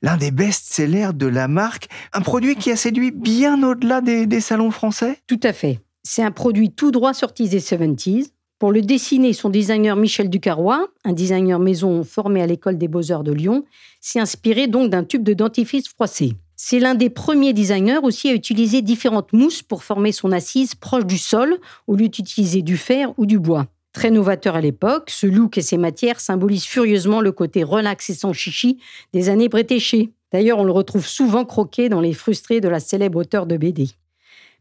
l'un 0.02 0.16
des 0.16 0.32
best-sellers 0.32 1.12
de 1.14 1.26
la 1.26 1.46
marque, 1.46 1.88
un 2.12 2.20
produit 2.20 2.56
qui 2.56 2.72
a 2.72 2.76
séduit 2.76 3.12
bien 3.12 3.62
au-delà 3.62 4.00
des, 4.00 4.26
des 4.26 4.40
salons 4.40 4.72
français? 4.72 5.18
Tout 5.28 5.40
à 5.44 5.52
fait. 5.52 5.80
C'est 6.02 6.22
un 6.22 6.32
produit 6.32 6.72
tout 6.72 6.90
droit 6.90 7.14
sorti 7.14 7.48
des 7.48 7.60
70s, 7.60 8.30
pour 8.58 8.72
le 8.72 8.82
dessiner, 8.82 9.32
son 9.32 9.50
designer 9.50 9.96
Michel 9.96 10.30
Ducarrois, 10.30 10.88
un 11.04 11.12
designer 11.12 11.58
maison 11.58 12.04
formé 12.04 12.40
à 12.40 12.46
l'école 12.46 12.78
des 12.78 12.88
beaux-arts 12.88 13.24
de 13.24 13.32
Lyon, 13.32 13.64
s'est 14.00 14.20
inspiré 14.20 14.68
donc 14.68 14.90
d'un 14.90 15.04
tube 15.04 15.24
de 15.24 15.34
dentifrice 15.34 15.88
froissé. 15.88 16.34
C'est 16.56 16.78
l'un 16.78 16.94
des 16.94 17.10
premiers 17.10 17.52
designers 17.52 17.98
aussi 18.02 18.28
à 18.28 18.32
utiliser 18.32 18.80
différentes 18.80 19.32
mousses 19.32 19.62
pour 19.62 19.82
former 19.82 20.12
son 20.12 20.30
assise 20.30 20.76
proche 20.76 21.04
du 21.04 21.18
sol, 21.18 21.58
au 21.88 21.96
lieu 21.96 22.08
d'utiliser 22.08 22.62
du 22.62 22.76
fer 22.76 23.12
ou 23.18 23.26
du 23.26 23.40
bois. 23.40 23.66
Très 23.92 24.10
novateur 24.10 24.54
à 24.54 24.60
l'époque, 24.60 25.10
ce 25.10 25.26
look 25.26 25.58
et 25.58 25.62
ses 25.62 25.76
matières 25.76 26.20
symbolisent 26.20 26.64
furieusement 26.64 27.20
le 27.20 27.32
côté 27.32 27.64
relax 27.64 28.10
et 28.10 28.14
sans 28.14 28.32
chichi 28.32 28.78
des 29.12 29.28
années 29.28 29.48
brétéchées. 29.48 30.12
D'ailleurs, 30.32 30.58
on 30.58 30.64
le 30.64 30.72
retrouve 30.72 31.06
souvent 31.06 31.44
croqué 31.44 31.88
dans 31.88 32.00
les 32.00 32.12
frustrés 32.12 32.60
de 32.60 32.68
la 32.68 32.80
célèbre 32.80 33.18
auteur 33.18 33.46
de 33.46 33.56
BD. 33.56 33.90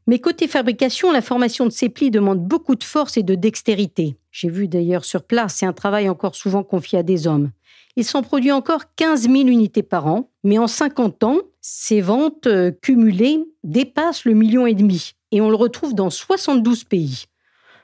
Mais 0.06 0.20
côté 0.20 0.48
fabrication, 0.48 1.12
la 1.12 1.22
formation 1.22 1.66
de 1.66 1.72
ces 1.72 1.90
plis 1.90 2.12
demande 2.12 2.46
beaucoup 2.46 2.76
de 2.76 2.84
force 2.84 3.18
et 3.18 3.24
de 3.24 3.36
dextérité. 3.36 4.18
J'ai 4.32 4.50
vu 4.50 4.68
d'ailleurs 4.68 5.06
sur 5.06 5.24
place, 5.24 5.56
c'est 5.56 5.66
un 5.66 5.74
travail 5.74 6.10
encore 6.10 6.36
souvent 6.36 6.64
confié 6.64 7.00
à 7.00 7.04
des 7.04 7.28
hommes. 7.28 7.52
Il 7.96 8.04
s'en 8.04 8.24
produit 8.24 8.52
encore 8.52 8.84
15 8.96 9.24
000 9.24 9.36
unités 9.48 9.84
par 9.84 10.08
an, 10.08 10.30
mais 10.44 10.58
en 10.58 10.68
50 10.68 11.24
ans, 11.24 11.38
ces 11.62 12.02
ventes 12.02 12.48
euh, 12.48 12.72
cumulées 12.72 13.46
dépassent 13.64 14.26
le 14.26 14.34
million 14.34 14.66
et 14.66 14.74
demi, 14.74 15.14
et 15.32 15.40
on 15.42 15.50
le 15.50 15.56
retrouve 15.56 15.94
dans 15.94 16.10
72 16.10 16.84
pays. 16.84 17.26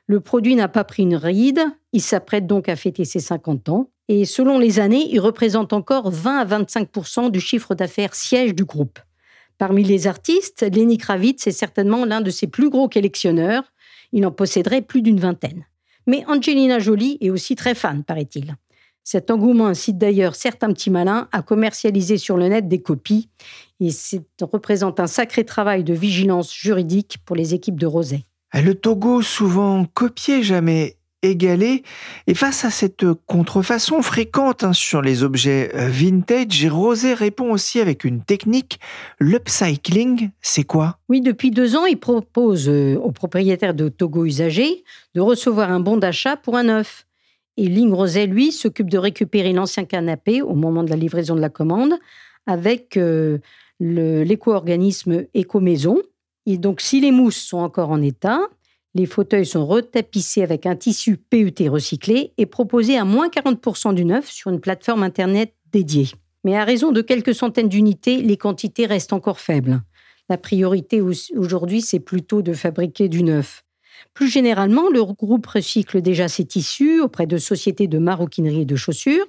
Le 0.07 0.19
produit 0.19 0.55
n'a 0.55 0.67
pas 0.67 0.83
pris 0.83 1.03
une 1.03 1.15
ride, 1.15 1.61
il 1.93 2.01
s'apprête 2.01 2.47
donc 2.47 2.67
à 2.67 2.75
fêter 2.75 3.05
ses 3.05 3.19
50 3.19 3.69
ans, 3.69 3.91
et 4.07 4.25
selon 4.25 4.57
les 4.57 4.79
années, 4.79 5.07
il 5.11 5.19
représente 5.19 5.71
encore 5.71 6.09
20 6.09 6.39
à 6.39 6.45
25 6.45 7.31
du 7.31 7.39
chiffre 7.39 7.75
d'affaires 7.75 8.15
siège 8.15 8.55
du 8.55 8.65
groupe. 8.65 8.99
Parmi 9.59 9.83
les 9.83 10.07
artistes, 10.07 10.65
Lenny 10.73 10.97
Kravitz 10.97 11.45
est 11.45 11.51
certainement 11.51 12.05
l'un 12.05 12.21
de 12.21 12.31
ses 12.31 12.47
plus 12.47 12.69
gros 12.69 12.87
collectionneurs. 12.87 13.63
Il 14.13 14.25
en 14.25 14.31
posséderait 14.31 14.81
plus 14.81 15.01
d'une 15.01 15.19
vingtaine. 15.19 15.65
Mais 16.07 16.23
Angelina 16.27 16.79
Jolie 16.79 17.17
est 17.19 17.29
aussi 17.29 17.55
très 17.55 17.75
fan, 17.75 18.05
paraît-il. 18.05 18.55
Cet 19.03 19.29
engouement 19.29 19.67
incite 19.67 19.97
d'ailleurs 19.97 20.35
certains 20.35 20.71
petits 20.71 20.89
malins 20.89 21.27
à 21.33 21.41
commercialiser 21.41 22.17
sur 22.17 22.37
le 22.37 22.47
net 22.47 22.69
des 22.69 22.81
copies, 22.81 23.29
et 23.81 23.91
ça 23.91 24.17
représente 24.41 24.99
un 25.01 25.07
sacré 25.07 25.43
travail 25.43 25.83
de 25.83 25.93
vigilance 25.93 26.53
juridique 26.53 27.17
pour 27.25 27.35
les 27.35 27.53
équipes 27.53 27.79
de 27.79 27.85
Rosé. 27.85 28.25
Le 28.53 28.75
Togo, 28.75 29.21
souvent 29.21 29.83
copié, 29.93 30.41
jamais 30.41 30.95
égalé. 31.21 31.83
Et 32.27 32.33
face 32.33 32.65
à 32.65 32.69
cette 32.69 33.05
contrefaçon 33.25 34.01
fréquente 34.01 34.63
hein, 34.63 34.73
sur 34.73 35.01
les 35.01 35.23
objets 35.23 35.71
euh, 35.75 35.89
vintage, 35.89 36.65
Rosé 36.67 37.13
répond 37.13 37.51
aussi 37.51 37.79
avec 37.79 38.03
une 38.03 38.21
technique. 38.21 38.79
L'upcycling, 39.19 40.29
c'est 40.41 40.63
quoi? 40.63 40.97
Oui, 41.09 41.21
depuis 41.21 41.51
deux 41.51 41.75
ans, 41.75 41.85
il 41.85 41.99
propose 41.99 42.69
euh, 42.69 42.95
aux 42.95 43.11
propriétaires 43.11 43.73
de 43.73 43.89
Togo 43.89 44.25
usagés 44.25 44.83
de 45.15 45.21
recevoir 45.21 45.71
un 45.71 45.79
bon 45.79 45.97
d'achat 45.97 46.37
pour 46.37 46.55
un 46.55 46.63
neuf. 46.63 47.05
Et 47.57 47.67
Ligne 47.67 47.93
Rosé, 47.93 48.25
lui, 48.25 48.51
s'occupe 48.51 48.89
de 48.89 48.97
récupérer 48.97 49.51
l'ancien 49.51 49.83
canapé 49.83 50.41
au 50.41 50.55
moment 50.55 50.83
de 50.83 50.89
la 50.89 50.95
livraison 50.95 51.35
de 51.35 51.41
la 51.41 51.49
commande 51.49 51.95
avec 52.47 52.95
euh, 52.95 53.39
l'éco-organisme 53.79 55.25
Éco-Maison. 55.33 55.97
Et 56.45 56.57
donc, 56.57 56.79
si 56.79 57.01
les 57.01 57.11
mousses 57.11 57.37
sont 57.37 57.57
encore 57.57 57.89
en 57.91 58.01
état, 58.01 58.39
les 58.95 59.05
fauteuils 59.05 59.45
sont 59.45 59.65
retapissés 59.65 60.41
avec 60.41 60.65
un 60.65 60.75
tissu 60.75 61.17
PET 61.17 61.69
recyclé 61.69 62.33
et 62.37 62.45
proposés 62.45 62.97
à 62.97 63.05
moins 63.05 63.29
40% 63.29 63.93
du 63.93 64.05
neuf 64.05 64.29
sur 64.29 64.51
une 64.51 64.59
plateforme 64.59 65.03
Internet 65.03 65.53
dédiée. 65.71 66.09
Mais 66.43 66.55
à 66.55 66.63
raison 66.63 66.91
de 66.91 67.01
quelques 67.01 67.35
centaines 67.35 67.69
d'unités, 67.69 68.21
les 68.21 68.37
quantités 68.37 68.85
restent 68.85 69.13
encore 69.13 69.39
faibles. 69.39 69.81
La 70.29 70.37
priorité 70.37 71.01
aujourd'hui, 71.01 71.81
c'est 71.81 71.99
plutôt 71.99 72.41
de 72.41 72.53
fabriquer 72.53 73.09
du 73.09 73.23
neuf. 73.23 73.63
Plus 74.13 74.29
généralement, 74.29 74.89
le 74.89 75.03
groupe 75.03 75.45
recycle 75.45 76.01
déjà 76.01 76.27
ses 76.27 76.45
tissus 76.45 77.01
auprès 77.01 77.27
de 77.27 77.37
sociétés 77.37 77.87
de 77.87 77.97
maroquinerie 77.97 78.61
et 78.61 78.65
de 78.65 78.75
chaussures. 78.75 79.25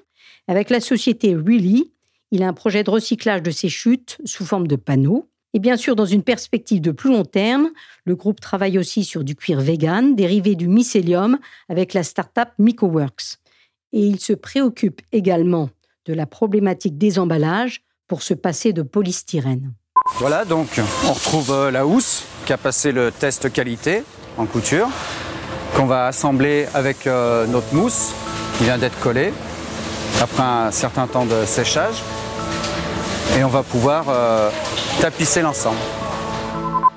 Avec 0.46 0.70
la 0.70 0.80
société 0.80 1.34
Really, 1.34 1.92
il 2.30 2.42
a 2.42 2.48
un 2.48 2.52
projet 2.52 2.84
de 2.84 2.90
recyclage 2.90 3.42
de 3.42 3.50
ses 3.50 3.68
chutes 3.68 4.18
sous 4.24 4.44
forme 4.44 4.68
de 4.68 4.76
panneaux. 4.76 5.28
Et 5.52 5.58
bien 5.58 5.76
sûr, 5.76 5.96
dans 5.96 6.06
une 6.06 6.22
perspective 6.22 6.80
de 6.80 6.92
plus 6.92 7.10
long 7.10 7.24
terme, 7.24 7.70
le 8.04 8.14
groupe 8.14 8.40
travaille 8.40 8.78
aussi 8.78 9.04
sur 9.04 9.24
du 9.24 9.34
cuir 9.34 9.60
vegan 9.60 10.14
dérivé 10.14 10.54
du 10.54 10.68
mycélium 10.68 11.38
avec 11.68 11.92
la 11.92 12.02
start-up. 12.02 12.48
Et 13.92 14.06
il 14.06 14.20
se 14.20 14.32
préoccupe 14.32 15.02
également 15.12 15.70
de 16.06 16.14
la 16.14 16.26
problématique 16.26 16.98
des 16.98 17.18
emballages 17.18 17.82
pour 18.06 18.22
se 18.22 18.34
passer 18.34 18.72
de 18.72 18.82
polystyrène. 18.82 19.72
Voilà, 20.18 20.44
donc 20.44 20.80
on 21.06 21.12
retrouve 21.12 21.50
euh, 21.50 21.70
la 21.70 21.86
housse 21.86 22.24
qui 22.46 22.52
a 22.52 22.56
passé 22.56 22.92
le 22.92 23.12
test 23.12 23.52
qualité 23.52 24.02
en 24.36 24.46
couture, 24.46 24.88
qu'on 25.76 25.86
va 25.86 26.06
assembler 26.06 26.66
avec 26.74 27.06
euh, 27.06 27.46
notre 27.46 27.74
mousse 27.74 28.12
qui 28.56 28.64
vient 28.64 28.78
d'être 28.78 28.98
collée 29.00 29.32
après 30.20 30.42
un 30.42 30.70
certain 30.70 31.06
temps 31.06 31.26
de 31.26 31.44
séchage. 31.44 32.02
Et 33.38 33.44
on 33.44 33.48
va 33.48 33.62
pouvoir 33.62 34.06
euh, 34.08 34.50
tapisser 35.00 35.40
l'ensemble. 35.40 35.78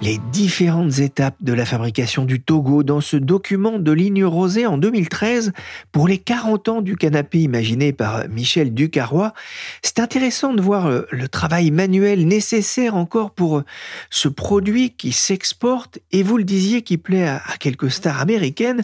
les 0.01 0.17
différentes 0.31 0.99
étapes 0.99 1.37
de 1.39 1.53
la 1.53 1.65
fabrication 1.65 2.25
du 2.25 2.41
Togo 2.41 2.83
dans 2.83 2.99
ce 2.99 3.15
document 3.15 3.79
de 3.79 3.91
ligne 3.91 4.25
rosée 4.25 4.65
en 4.65 4.77
2013 4.77 5.53
pour 5.93 6.07
les 6.07 6.17
40 6.17 6.67
ans 6.67 6.81
du 6.81 6.97
canapé 6.97 7.39
imaginé 7.39 7.93
par 7.93 8.27
Michel 8.27 8.73
Ducarrois. 8.73 9.33
C'est 9.81 9.99
intéressant 9.99 10.53
de 10.53 10.61
voir 10.61 10.89
le, 10.89 11.27
travail 11.29 11.71
manuel 11.71 12.27
nécessaire 12.27 12.95
encore 12.95 13.31
pour 13.31 13.63
ce 14.09 14.27
produit 14.27 14.89
qui 14.91 15.13
s'exporte 15.13 15.99
et 16.11 16.23
vous 16.23 16.37
le 16.37 16.43
disiez 16.43 16.81
qui 16.81 16.97
plaît 16.97 17.27
à, 17.27 17.41
quelques 17.59 17.91
stars 17.91 18.19
américaines. 18.19 18.83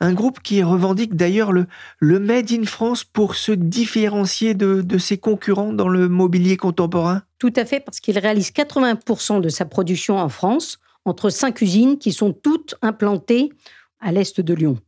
Un 0.00 0.12
groupe 0.12 0.40
qui 0.40 0.62
revendique 0.62 1.16
d'ailleurs 1.16 1.52
le, 1.52 1.66
le 1.98 2.20
Made 2.20 2.52
in 2.52 2.64
France 2.64 3.02
pour 3.02 3.34
se 3.34 3.50
différencier 3.52 4.54
de, 4.54 4.80
de 4.80 4.98
ses 4.98 5.18
concurrents 5.18 5.72
dans 5.72 5.88
le 5.88 6.08
mobilier 6.08 6.56
contemporain? 6.56 7.22
Tout 7.38 7.52
à 7.56 7.64
fait, 7.64 7.80
parce 7.80 7.98
qu'il 7.98 8.18
réalise 8.18 8.50
80% 8.50 9.40
de 9.40 9.48
sa 9.48 9.64
production 9.64 10.18
en 10.18 10.28
France, 10.28 10.78
entre 11.04 11.30
cinq 11.30 11.62
usines 11.62 11.98
qui 11.98 12.12
sont 12.12 12.32
toutes 12.32 12.76
implantées 12.82 13.50
à 14.00 14.12
l'est 14.12 14.40
de 14.40 14.54
Lyon. 14.54 14.78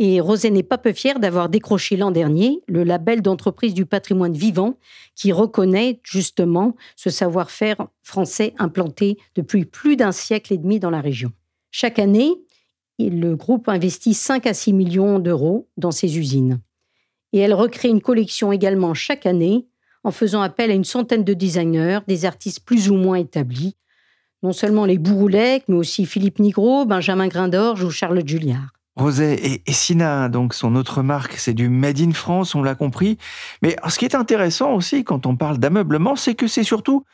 Et 0.00 0.20
Rosé 0.20 0.50
n'est 0.50 0.62
pas 0.62 0.78
peu 0.78 0.92
fier 0.92 1.18
d'avoir 1.18 1.48
décroché 1.48 1.96
l'an 1.96 2.12
dernier 2.12 2.60
le 2.68 2.84
label 2.84 3.20
d'entreprise 3.20 3.74
du 3.74 3.84
patrimoine 3.84 4.34
vivant 4.34 4.78
qui 5.16 5.32
reconnaît 5.32 6.00
justement 6.04 6.76
ce 6.94 7.10
savoir-faire 7.10 7.88
français 8.02 8.54
implanté 8.58 9.18
depuis 9.34 9.64
plus 9.64 9.96
d'un 9.96 10.12
siècle 10.12 10.52
et 10.52 10.58
demi 10.58 10.78
dans 10.78 10.90
la 10.90 11.00
région. 11.00 11.32
Chaque 11.72 11.98
année, 11.98 12.32
le 12.98 13.36
groupe 13.36 13.68
investit 13.68 14.14
5 14.14 14.46
à 14.46 14.54
6 14.54 14.72
millions 14.72 15.18
d'euros 15.18 15.68
dans 15.76 15.90
ses 15.90 16.18
usines. 16.18 16.60
Et 17.32 17.38
elle 17.38 17.54
recrée 17.54 17.88
une 17.88 18.00
collection 18.00 18.52
également 18.52 18.94
chaque 18.94 19.26
année 19.26 19.66
en 20.04 20.10
faisant 20.10 20.40
appel 20.40 20.70
à 20.70 20.74
une 20.74 20.84
centaine 20.84 21.24
de 21.24 21.34
designers, 21.34 22.00
des 22.08 22.24
artistes 22.24 22.64
plus 22.64 22.90
ou 22.90 22.94
moins 22.94 23.16
établis, 23.16 23.76
non 24.42 24.52
seulement 24.52 24.84
les 24.84 24.98
Bouroulec, 24.98 25.64
mais 25.68 25.76
aussi 25.76 26.06
Philippe 26.06 26.38
Nigro, 26.38 26.86
Benjamin 26.86 27.28
Grindorge 27.28 27.82
ou 27.82 27.90
Charles 27.90 28.22
Julliard. 28.26 28.72
Rosé 28.96 29.62
et, 29.64 29.72
Sina, 29.72 30.28
donc 30.28 30.54
son 30.54 30.74
autre 30.74 31.02
marque, 31.02 31.34
c'est 31.34 31.54
du 31.54 31.68
Made 31.68 32.00
in 32.00 32.12
France, 32.12 32.56
on 32.56 32.62
l'a 32.62 32.74
compris. 32.74 33.16
Mais 33.62 33.76
ce 33.88 33.96
qui 33.96 34.04
est 34.04 34.16
intéressant 34.16 34.74
aussi 34.74 35.04
quand 35.04 35.24
on 35.26 35.36
parle 35.36 35.58
d'ameublement, 35.58 36.16
c'est 36.16 36.34
que 36.34 36.48
c'est 36.48 36.64
surtout 36.64 37.04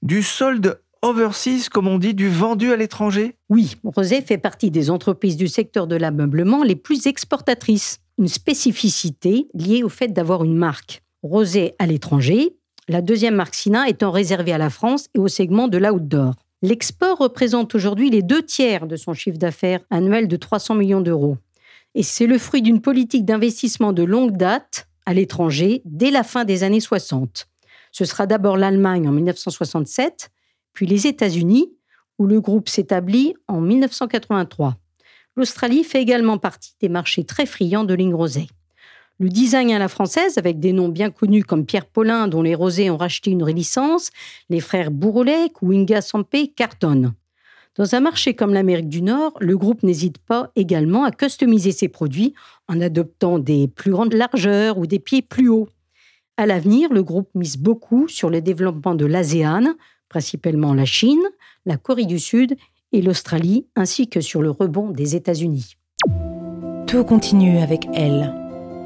du 0.00 0.22
solde 0.22 0.80
overseas, 1.04 1.68
comme 1.68 1.86
on 1.86 1.98
dit, 1.98 2.14
du 2.14 2.28
vendu 2.28 2.72
à 2.72 2.76
l'étranger? 2.76 3.36
Oui, 3.50 3.76
Rosé 3.84 4.22
fait 4.22 4.38
partie 4.38 4.70
des 4.70 4.90
entreprises 4.90 5.36
du 5.36 5.48
secteur 5.48 5.86
de 5.86 5.96
l'ameublement 5.96 6.64
les 6.64 6.76
plus 6.76 7.06
exportatrices. 7.06 7.98
Une 8.18 8.28
spécificité 8.28 9.48
liée 9.54 9.82
au 9.82 9.88
fait 9.88 10.08
d'avoir 10.08 10.44
une 10.44 10.56
marque 10.56 11.02
rosé 11.22 11.74
à 11.78 11.86
l'étranger, 11.86 12.56
la 12.88 13.00
deuxième 13.00 13.34
marque 13.34 13.54
Sina 13.54 13.88
étant 13.88 14.10
réservée 14.10 14.52
à 14.52 14.58
la 14.58 14.70
France 14.70 15.06
et 15.14 15.18
au 15.18 15.28
segment 15.28 15.68
de 15.68 15.78
l'outdoor. 15.78 16.34
L'export 16.62 17.18
représente 17.18 17.74
aujourd'hui 17.74 18.10
les 18.10 18.22
deux 18.22 18.42
tiers 18.42 18.86
de 18.86 18.96
son 18.96 19.14
chiffre 19.14 19.38
d'affaires 19.38 19.80
annuel 19.90 20.28
de 20.28 20.36
300 20.36 20.74
millions 20.74 21.00
d'euros. 21.00 21.36
Et 21.94 22.02
c'est 22.02 22.26
le 22.26 22.38
fruit 22.38 22.62
d'une 22.62 22.80
politique 22.80 23.24
d'investissement 23.24 23.92
de 23.92 24.02
longue 24.02 24.36
date 24.36 24.88
à 25.06 25.14
l'étranger 25.14 25.82
dès 25.84 26.10
la 26.10 26.22
fin 26.22 26.44
des 26.44 26.62
années 26.62 26.80
60. 26.80 27.46
Ce 27.92 28.04
sera 28.04 28.26
d'abord 28.26 28.56
l'Allemagne 28.56 29.08
en 29.08 29.12
1967, 29.12 30.30
puis 30.74 30.86
les 30.86 31.06
États-Unis, 31.06 31.72
où 32.18 32.26
le 32.26 32.40
groupe 32.40 32.68
s'établit 32.68 33.34
en 33.48 33.60
1983. 33.60 34.76
L'Australie 35.36 35.82
fait 35.82 36.02
également 36.02 36.38
partie 36.38 36.74
des 36.80 36.88
marchés 36.88 37.24
très 37.24 37.46
friands 37.46 37.84
de 37.84 37.94
lignes. 37.94 38.14
Le 39.20 39.28
design 39.28 39.70
à 39.70 39.78
la 39.78 39.88
française, 39.88 40.38
avec 40.38 40.58
des 40.58 40.72
noms 40.72 40.88
bien 40.88 41.10
connus 41.10 41.44
comme 41.44 41.66
Pierre 41.66 41.86
Paulin, 41.86 42.28
dont 42.28 42.42
les 42.42 42.54
Rosés 42.54 42.90
ont 42.90 42.96
racheté 42.96 43.30
une 43.30 43.46
licence, 43.46 44.10
les 44.48 44.60
frères 44.60 44.90
Bourolec 44.90 45.62
ou 45.62 45.72
Inga 45.72 46.00
Sampé 46.00 46.48
cartonnent. 46.48 47.14
Dans 47.76 47.94
un 47.96 48.00
marché 48.00 48.34
comme 48.34 48.54
l'Amérique 48.54 48.88
du 48.88 49.02
Nord, 49.02 49.34
le 49.40 49.56
groupe 49.56 49.82
n'hésite 49.82 50.18
pas 50.18 50.50
également 50.54 51.04
à 51.04 51.10
customiser 51.10 51.72
ses 51.72 51.88
produits 51.88 52.34
en 52.68 52.80
adoptant 52.80 53.40
des 53.40 53.66
plus 53.66 53.90
grandes 53.90 54.14
largeurs 54.14 54.78
ou 54.78 54.86
des 54.86 55.00
pieds 55.00 55.22
plus 55.22 55.48
hauts. 55.48 55.68
À 56.36 56.46
l'avenir, 56.46 56.92
le 56.92 57.02
groupe 57.02 57.30
mise 57.34 57.56
beaucoup 57.56 58.06
sur 58.08 58.30
le 58.30 58.40
développement 58.40 58.94
de 58.94 59.06
l'ASEAN, 59.06 59.74
principalement 60.14 60.74
la 60.74 60.84
Chine, 60.84 61.24
la 61.66 61.76
Corée 61.76 62.04
du 62.04 62.20
Sud 62.20 62.54
et 62.92 63.02
l'Australie, 63.02 63.66
ainsi 63.74 64.08
que 64.08 64.20
sur 64.20 64.42
le 64.42 64.50
rebond 64.52 64.90
des 64.90 65.16
États-Unis. 65.16 65.74
Tout 66.86 67.02
continue 67.02 67.58
avec 67.58 67.88
elle 67.92 68.32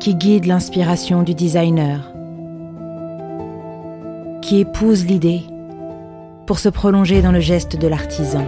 qui 0.01 0.15
guide 0.15 0.47
l'inspiration 0.47 1.23
du 1.23 1.35
designer, 1.35 2.15
qui 4.41 4.61
épouse 4.61 5.05
l'idée 5.05 5.43
pour 6.47 6.59
se 6.59 6.71
prolonger 6.71 7.21
dans 7.21 7.33
le 7.33 7.41
geste 7.41 7.77
de 7.77 7.89
l'artisan. 7.89 8.47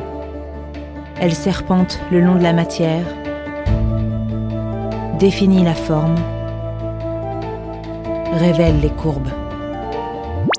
Elle 1.21 1.35
serpente 1.35 2.01
le 2.11 2.23
long 2.23 2.37
de 2.37 2.43
la 2.43 2.55
matière, 2.55 3.05
définit 5.19 5.65
la 5.65 5.75
forme, 5.75 6.17
révèle 8.39 8.81
les 8.81 8.89
courbes. 8.89 9.29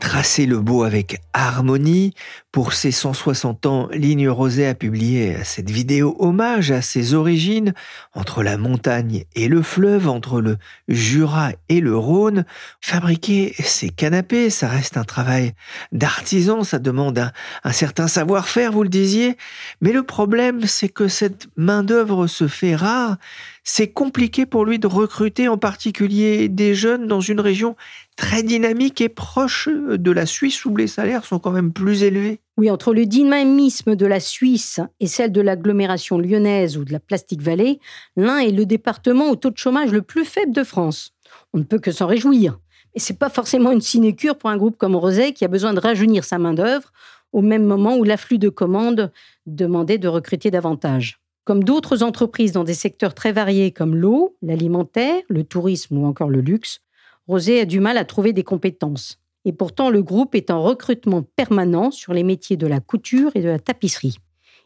Tracer 0.01 0.47
le 0.47 0.59
beau 0.59 0.83
avec 0.83 1.21
harmonie. 1.31 2.13
Pour 2.51 2.73
ses 2.73 2.91
160 2.91 3.65
ans, 3.65 3.87
Ligne 3.93 4.27
Rosée 4.27 4.67
a 4.67 4.75
publié 4.75 5.37
cette 5.45 5.69
vidéo 5.69 6.17
hommage 6.19 6.71
à 6.71 6.81
ses 6.81 7.13
origines 7.13 7.73
entre 8.13 8.43
la 8.43 8.57
montagne 8.57 9.23
et 9.35 9.47
le 9.47 9.61
fleuve, 9.61 10.09
entre 10.09 10.41
le 10.41 10.57
Jura 10.89 11.51
et 11.69 11.79
le 11.79 11.95
Rhône. 11.95 12.43
Fabriquer 12.81 13.53
ces 13.57 13.87
canapés, 13.89 14.49
ça 14.49 14.67
reste 14.67 14.97
un 14.97 15.05
travail 15.05 15.53
d'artisan, 15.93 16.65
ça 16.65 16.77
demande 16.77 17.19
un, 17.19 17.31
un 17.63 17.71
certain 17.71 18.09
savoir-faire, 18.09 18.73
vous 18.73 18.83
le 18.83 18.89
disiez. 18.89 19.37
Mais 19.79 19.93
le 19.93 20.03
problème, 20.03 20.67
c'est 20.67 20.89
que 20.89 21.07
cette 21.07 21.47
main-d'œuvre 21.55 22.27
se 22.27 22.49
fait 22.49 22.75
rare. 22.75 23.15
C'est 23.63 23.93
compliqué 23.93 24.45
pour 24.45 24.65
lui 24.65 24.77
de 24.77 24.87
recruter 24.87 25.47
en 25.47 25.57
particulier 25.57 26.49
des 26.49 26.75
jeunes 26.75 27.07
dans 27.07 27.21
une 27.21 27.39
région 27.39 27.77
très 28.17 28.43
dynamique 28.43 28.99
et 28.99 29.09
proche 29.09 29.69
de 29.69 30.11
la 30.11 30.25
Suisse 30.25 30.65
où 30.65 30.75
les 30.75 30.87
salaires 30.87 31.23
sont 31.23 31.39
quand 31.39 31.51
même 31.51 31.71
plus 31.71 32.03
élevés. 32.03 32.40
Oui, 32.61 32.69
entre 32.69 32.93
le 32.93 33.07
dynamisme 33.07 33.95
de 33.95 34.05
la 34.05 34.19
Suisse 34.19 34.79
et 34.99 35.07
celle 35.07 35.31
de 35.31 35.41
l'agglomération 35.41 36.19
lyonnaise 36.19 36.77
ou 36.77 36.85
de 36.85 36.91
la 36.91 36.99
Plastique 36.99 37.41
Vallée, 37.41 37.79
l'un 38.15 38.37
est 38.37 38.51
le 38.51 38.67
département 38.67 39.31
au 39.31 39.35
taux 39.35 39.49
de 39.49 39.57
chômage 39.57 39.91
le 39.91 40.03
plus 40.03 40.25
faible 40.25 40.51
de 40.51 40.63
France. 40.63 41.15
On 41.53 41.57
ne 41.57 41.63
peut 41.63 41.79
que 41.79 41.91
s'en 41.91 42.05
réjouir. 42.05 42.59
Et 42.93 42.99
c'est 42.99 43.17
pas 43.17 43.31
forcément 43.31 43.71
une 43.71 43.81
sinécure 43.81 44.37
pour 44.37 44.51
un 44.51 44.57
groupe 44.57 44.77
comme 44.77 44.95
Rosé 44.95 45.33
qui 45.33 45.43
a 45.43 45.47
besoin 45.47 45.73
de 45.73 45.79
rajeunir 45.79 46.23
sa 46.23 46.37
main-d'œuvre 46.37 46.91
au 47.31 47.41
même 47.41 47.65
moment 47.65 47.97
où 47.97 48.03
l'afflux 48.03 48.37
de 48.37 48.49
commandes 48.49 49.11
demandait 49.47 49.97
de 49.97 50.07
recruter 50.07 50.51
davantage. 50.51 51.19
Comme 51.45 51.63
d'autres 51.63 52.03
entreprises 52.03 52.51
dans 52.51 52.63
des 52.63 52.75
secteurs 52.75 53.15
très 53.15 53.31
variés 53.31 53.71
comme 53.71 53.95
l'eau, 53.95 54.37
l'alimentaire, 54.43 55.23
le 55.29 55.43
tourisme 55.43 55.97
ou 55.97 56.05
encore 56.05 56.29
le 56.29 56.41
luxe, 56.41 56.81
Rosé 57.27 57.61
a 57.61 57.65
du 57.65 57.79
mal 57.79 57.97
à 57.97 58.05
trouver 58.05 58.33
des 58.33 58.43
compétences. 58.43 59.20
Et 59.45 59.53
pourtant, 59.53 59.89
le 59.89 60.03
groupe 60.03 60.35
est 60.35 60.51
en 60.51 60.61
recrutement 60.61 61.23
permanent 61.23 61.91
sur 61.91 62.13
les 62.13 62.23
métiers 62.23 62.57
de 62.57 62.67
la 62.67 62.79
couture 62.79 63.31
et 63.35 63.41
de 63.41 63.49
la 63.49 63.59
tapisserie. 63.59 64.17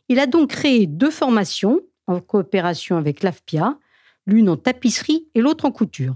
Il 0.10 0.20
a 0.20 0.28
donc 0.28 0.50
créé 0.50 0.86
deux 0.86 1.12
formations 1.12 1.82
en 2.08 2.20
coopération 2.20 2.98
avec 2.98 3.24
l'AFPIA, 3.24 3.78
l'une 4.28 4.50
en 4.50 4.58
tapisserie 4.58 5.28
et 5.34 5.42
l'autre 5.42 5.66
en 5.66 5.72
couture. 5.72 6.16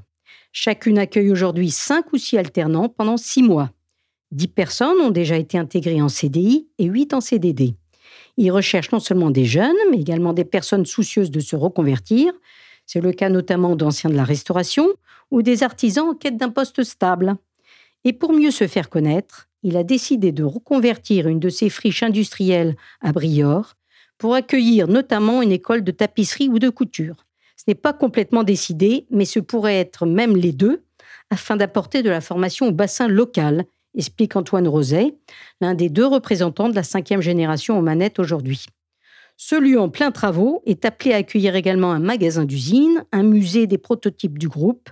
Chacune 0.52 0.98
accueille 0.98 1.32
aujourd'hui 1.32 1.72
cinq 1.72 2.12
ou 2.14 2.18
six 2.18 2.38
alternants 2.38 2.90
pendant 2.90 3.18
six 3.18 3.44
mois. 3.44 3.72
Dix 4.32 4.48
personnes 4.48 5.00
ont 5.00 5.12
déjà 5.12 5.38
été 5.38 5.58
intégrées 5.58 6.02
en 6.02 6.10
CDI 6.10 6.68
et 6.78 6.86
huit 6.86 7.14
en 7.14 7.22
CDD. 7.22 7.76
Il 8.38 8.52
recherche 8.52 8.92
non 8.92 9.00
seulement 9.00 9.32
des 9.32 9.46
jeunes, 9.46 9.76
mais 9.92 10.00
également 10.00 10.34
des 10.34 10.46
personnes 10.46 10.86
soucieuses 10.86 11.32
de 11.32 11.40
se 11.40 11.56
reconvertir. 11.56 12.34
C'est 12.86 13.02
le 13.02 13.12
cas 13.12 13.30
notamment 13.30 13.76
d'anciens 13.76 14.10
de 14.10 14.16
la 14.16 14.24
restauration 14.24 14.88
ou 15.32 15.42
des 15.42 15.64
artisans 15.64 16.10
en 16.10 16.14
quête 16.14 16.38
d'un 16.38 16.50
poste 16.50 16.84
stable. 16.84 17.36
Et 18.06 18.14
pour 18.14 18.34
mieux 18.34 18.52
se 18.52 18.68
faire 18.68 18.90
connaître, 18.90 19.50
il 19.64 19.76
a 19.76 19.84
décidé 19.84 20.32
de 20.32 20.44
reconvertir 20.44 21.28
une 21.28 21.40
de 21.40 21.50
ses 21.50 21.70
friches 21.70 22.04
industrielles 22.04 22.76
à 23.02 23.12
Briord 23.12 23.74
pour 24.18 24.36
accueillir 24.36 24.88
notamment 24.88 25.42
une 25.42 25.52
école 25.52 25.84
de 25.84 25.92
tapisserie 25.92 26.50
ou 26.50 26.60
de 26.60 26.70
couture. 26.70 27.26
Ce 27.58 27.64
n'est 27.68 27.76
pas 27.76 27.94
complètement 27.94 28.44
décidé, 28.44 29.06
mais 29.10 29.26
ce 29.26 29.40
pourrait 29.40 29.80
être 29.80 30.06
même 30.06 30.38
les 30.38 30.54
deux, 30.54 30.84
afin 31.30 31.58
d'apporter 31.58 32.04
de 32.04 32.10
la 32.10 32.22
formation 32.22 32.68
au 32.68 32.72
bassin 32.72 33.08
local, 33.08 33.66
explique 33.98 34.36
Antoine 34.36 34.68
Roset, 34.68 35.16
l'un 35.62 35.74
des 35.74 35.90
deux 35.90 36.06
représentants 36.06 36.70
de 36.70 36.76
la 36.76 36.84
cinquième 36.84 37.22
génération 37.22 37.78
aux 37.78 37.82
manettes 37.82 38.20
aujourd'hui. 38.20 38.66
Ce 39.36 39.78
en 39.78 39.90
plein 39.90 40.12
travaux 40.12 40.62
est 40.66 40.84
appelé 40.84 41.14
à 41.14 41.18
accueillir 41.18 41.56
également 41.56 41.92
un 41.92 42.00
magasin 42.00 42.44
d'usine, 42.44 43.06
un 43.14 43.24
musée 43.24 43.68
des 43.68 43.78
prototypes 43.78 44.38
du 44.38 44.50
groupe, 44.50 44.90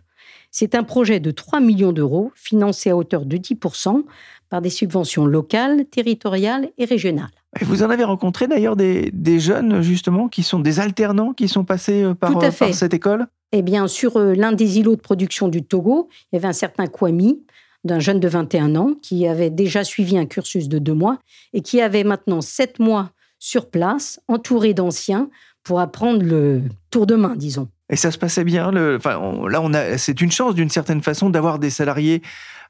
c'est 0.51 0.75
un 0.75 0.83
projet 0.83 1.19
de 1.19 1.31
3 1.31 1.59
millions 1.59 1.91
d'euros, 1.91 2.31
financé 2.35 2.89
à 2.89 2.97
hauteur 2.97 3.25
de 3.25 3.37
10% 3.37 4.03
par 4.49 4.61
des 4.61 4.69
subventions 4.69 5.25
locales, 5.25 5.85
territoriales 5.85 6.69
et 6.77 6.85
régionales. 6.85 7.29
Vous 7.61 7.83
en 7.83 7.89
avez 7.89 8.03
rencontré 8.03 8.47
d'ailleurs 8.47 8.75
des, 8.75 9.39
jeunes, 9.39 9.81
justement, 9.81 10.29
qui 10.29 10.43
sont 10.43 10.59
des 10.59 10.79
alternants, 10.79 11.33
qui 11.33 11.47
sont 11.47 11.63
passés 11.63 12.03
euh, 12.03 12.13
par, 12.13 12.37
euh, 12.37 12.51
par 12.51 12.73
cette 12.73 12.93
école? 12.93 13.27
Eh 13.51 13.61
bien, 13.61 13.87
sur 13.87 14.17
euh, 14.17 14.33
l'un 14.33 14.51
des 14.51 14.79
îlots 14.79 14.95
de 14.95 15.01
production 15.01 15.47
du 15.47 15.63
Togo, 15.63 16.09
il 16.31 16.35
y 16.35 16.37
avait 16.37 16.47
un 16.47 16.53
certain 16.53 16.87
Kwami, 16.87 17.43
d'un 17.83 17.99
jeune 17.99 18.19
de 18.19 18.27
21 18.27 18.75
ans, 18.75 18.93
qui 19.01 19.27
avait 19.27 19.49
déjà 19.49 19.83
suivi 19.83 20.17
un 20.17 20.25
cursus 20.25 20.67
de 20.67 20.79
deux 20.79 20.93
mois 20.93 21.19
et 21.53 21.61
qui 21.61 21.81
avait 21.81 22.03
maintenant 22.03 22.41
sept 22.41 22.79
mois 22.79 23.11
sur 23.39 23.69
place, 23.69 24.19
entourés 24.27 24.73
d'anciens, 24.73 25.29
pour 25.63 25.79
apprendre 25.79 26.23
le 26.23 26.63
tour 26.89 27.05
de 27.05 27.15
main, 27.15 27.35
disons. 27.35 27.69
Et 27.89 27.95
ça 27.95 28.11
se 28.11 28.17
passait 28.17 28.43
bien. 28.43 28.71
Enfin, 28.95 29.19
là, 29.49 29.61
on 29.61 29.73
a, 29.73 29.97
c'est 29.97 30.19
une 30.21 30.31
chance 30.31 30.55
d'une 30.55 30.69
certaine 30.69 31.01
façon 31.01 31.29
d'avoir 31.29 31.59
des 31.59 31.69
salariés 31.69 32.21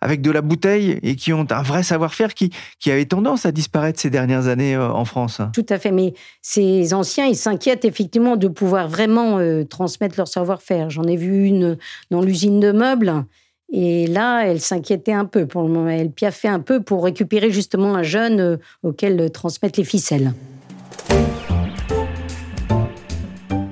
avec 0.02 0.22
de 0.22 0.32
la 0.32 0.42
bouteille 0.42 1.00
et 1.02 1.16
qui 1.16 1.34
ont 1.34 1.48
un 1.50 1.62
vrai 1.64 1.84
savoir-faire 1.84 2.34
qui, 2.34 2.52
qui 2.80 2.92
avait 2.92 3.06
tendance 3.06 3.46
à 3.46 3.52
disparaître 3.52 4.00
ces 4.00 4.10
dernières 4.10 4.48
années 4.48 4.76
euh, 4.76 4.90
en 4.92 5.06
France. 5.06 5.42
Tout 5.54 5.66
à 5.70 5.80
fait. 5.80 5.92
Mais 5.92 6.14
ces 6.42 6.94
anciens, 6.94 7.26
ils 7.26 7.36
s'inquiètent 7.36 7.86
effectivement 7.86 8.36
de 8.36 8.48
pouvoir 8.48 8.88
vraiment 8.88 9.40
euh, 9.40 9.64
transmettre 9.64 10.16
leur 10.18 10.28
savoir-faire. 10.28 10.90
J'en 10.90 11.04
ai 11.04 11.16
vu 11.16 11.46
une 11.46 11.78
dans 12.12 12.22
l'usine 12.22 12.60
de 12.60 12.72
meubles. 12.72 13.26
Et 13.74 14.08
là, 14.08 14.46
elle 14.46 14.62
s'inquiétait 14.62 15.14
un 15.14 15.26
peu 15.26 15.46
pour 15.46 15.64
le 15.64 15.70
moment. 15.70 15.90
Elle 15.90 16.12
piaffait 16.12 16.48
un 16.48 16.62
peu 16.62 16.82
pour 16.82 17.04
récupérer 17.04 17.52
justement 17.52 17.96
un 17.96 18.04
jeune 18.04 18.40
euh, 18.40 18.58
auquel 18.84 19.32
transmettre 19.32 19.80
les 19.80 19.86
ficelles. 19.86 20.34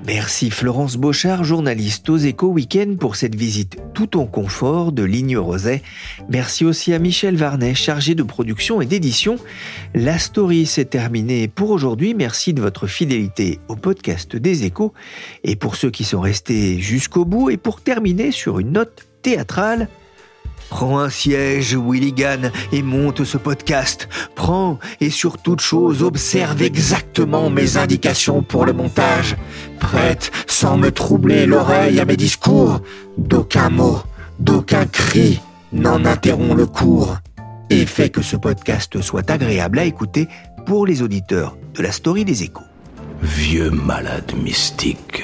Merci 0.08 0.52
Florence 0.52 0.98
Beauchard, 0.98 1.44
journaliste 1.44 2.10
aux 2.10 2.18
Échos 2.18 2.50
Week-end 2.50 2.96
pour 3.00 3.16
cette 3.16 3.34
visite 3.34 3.78
tout 3.96 4.18
en 4.18 4.28
confort 4.28 4.92
de 4.92 5.02
Ligne 5.02 5.36
Roset. 5.36 5.82
Merci 6.30 6.64
aussi 6.64 6.94
à 6.94 7.00
Michel 7.00 7.36
Varnet, 7.36 7.74
chargé 7.74 8.14
de 8.14 8.22
production 8.22 8.82
et 8.82 8.86
d'édition. 8.86 9.38
La 9.96 10.20
story 10.20 10.68
s'est 10.68 10.86
terminée 10.86 11.48
pour 11.48 11.72
aujourd'hui. 11.72 12.14
Merci 12.14 12.54
de 12.54 12.62
votre 12.62 12.86
fidélité 12.86 13.60
au 13.68 13.76
podcast 13.76 14.36
des 14.36 14.64
Échos 14.64 14.94
et 15.44 15.56
pour 15.56 15.76
ceux 15.76 15.90
qui 15.90 16.04
sont 16.04 16.22
restés 16.22 16.78
jusqu'au 16.78 17.26
bout 17.26 17.50
et 17.50 17.58
pour 17.58 17.82
terminer 17.82 18.32
sur 18.32 18.60
une 18.60 18.74
note 18.74 19.08
théâtrale. 19.24 19.90
Prends 20.70 21.00
un 21.00 21.10
siège, 21.10 21.76
Willigan, 21.76 22.52
et 22.72 22.82
monte 22.82 23.24
ce 23.24 23.38
podcast. 23.38 24.10
Prends 24.36 24.80
et 25.00 25.10
sur 25.10 25.38
toute 25.38 25.62
chose 25.62 26.04
observe 26.04 26.62
exactement 26.62 27.50
mes 27.50 27.78
indications 27.78 28.42
pour 28.42 28.66
le 28.66 28.74
montage. 28.74 29.36
Prête, 29.80 30.32
sans 30.48 30.78
me 30.78 30.92
troubler 30.92 31.46
l'oreille 31.46 32.00
à 32.00 32.06
mes 32.06 32.18
discours. 32.18 32.82
D'aucun 33.18 33.70
mot, 33.70 34.00
d'aucun 34.40 34.86
cri 34.86 35.40
n'en 35.72 36.06
interrompt 36.06 36.58
le 36.58 36.66
cours. 36.66 37.18
Et 37.70 37.86
fait 37.86 38.10
que 38.10 38.22
ce 38.22 38.36
podcast 38.36 39.02
soit 39.02 39.30
agréable 39.32 39.80
à 39.80 39.86
écouter 39.86 40.28
pour 40.66 40.86
les 40.86 41.02
auditeurs 41.02 41.58
de 41.76 41.84
la 41.84 41.92
story 41.92 42.26
des 42.26 42.44
échos. 42.44 42.64
Vieux 43.22 43.72
malade 43.72 44.34
mystique. 44.44 45.24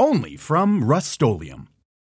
only 0.00 0.34
from 0.34 0.82
Rust-Oleum. 0.82 1.69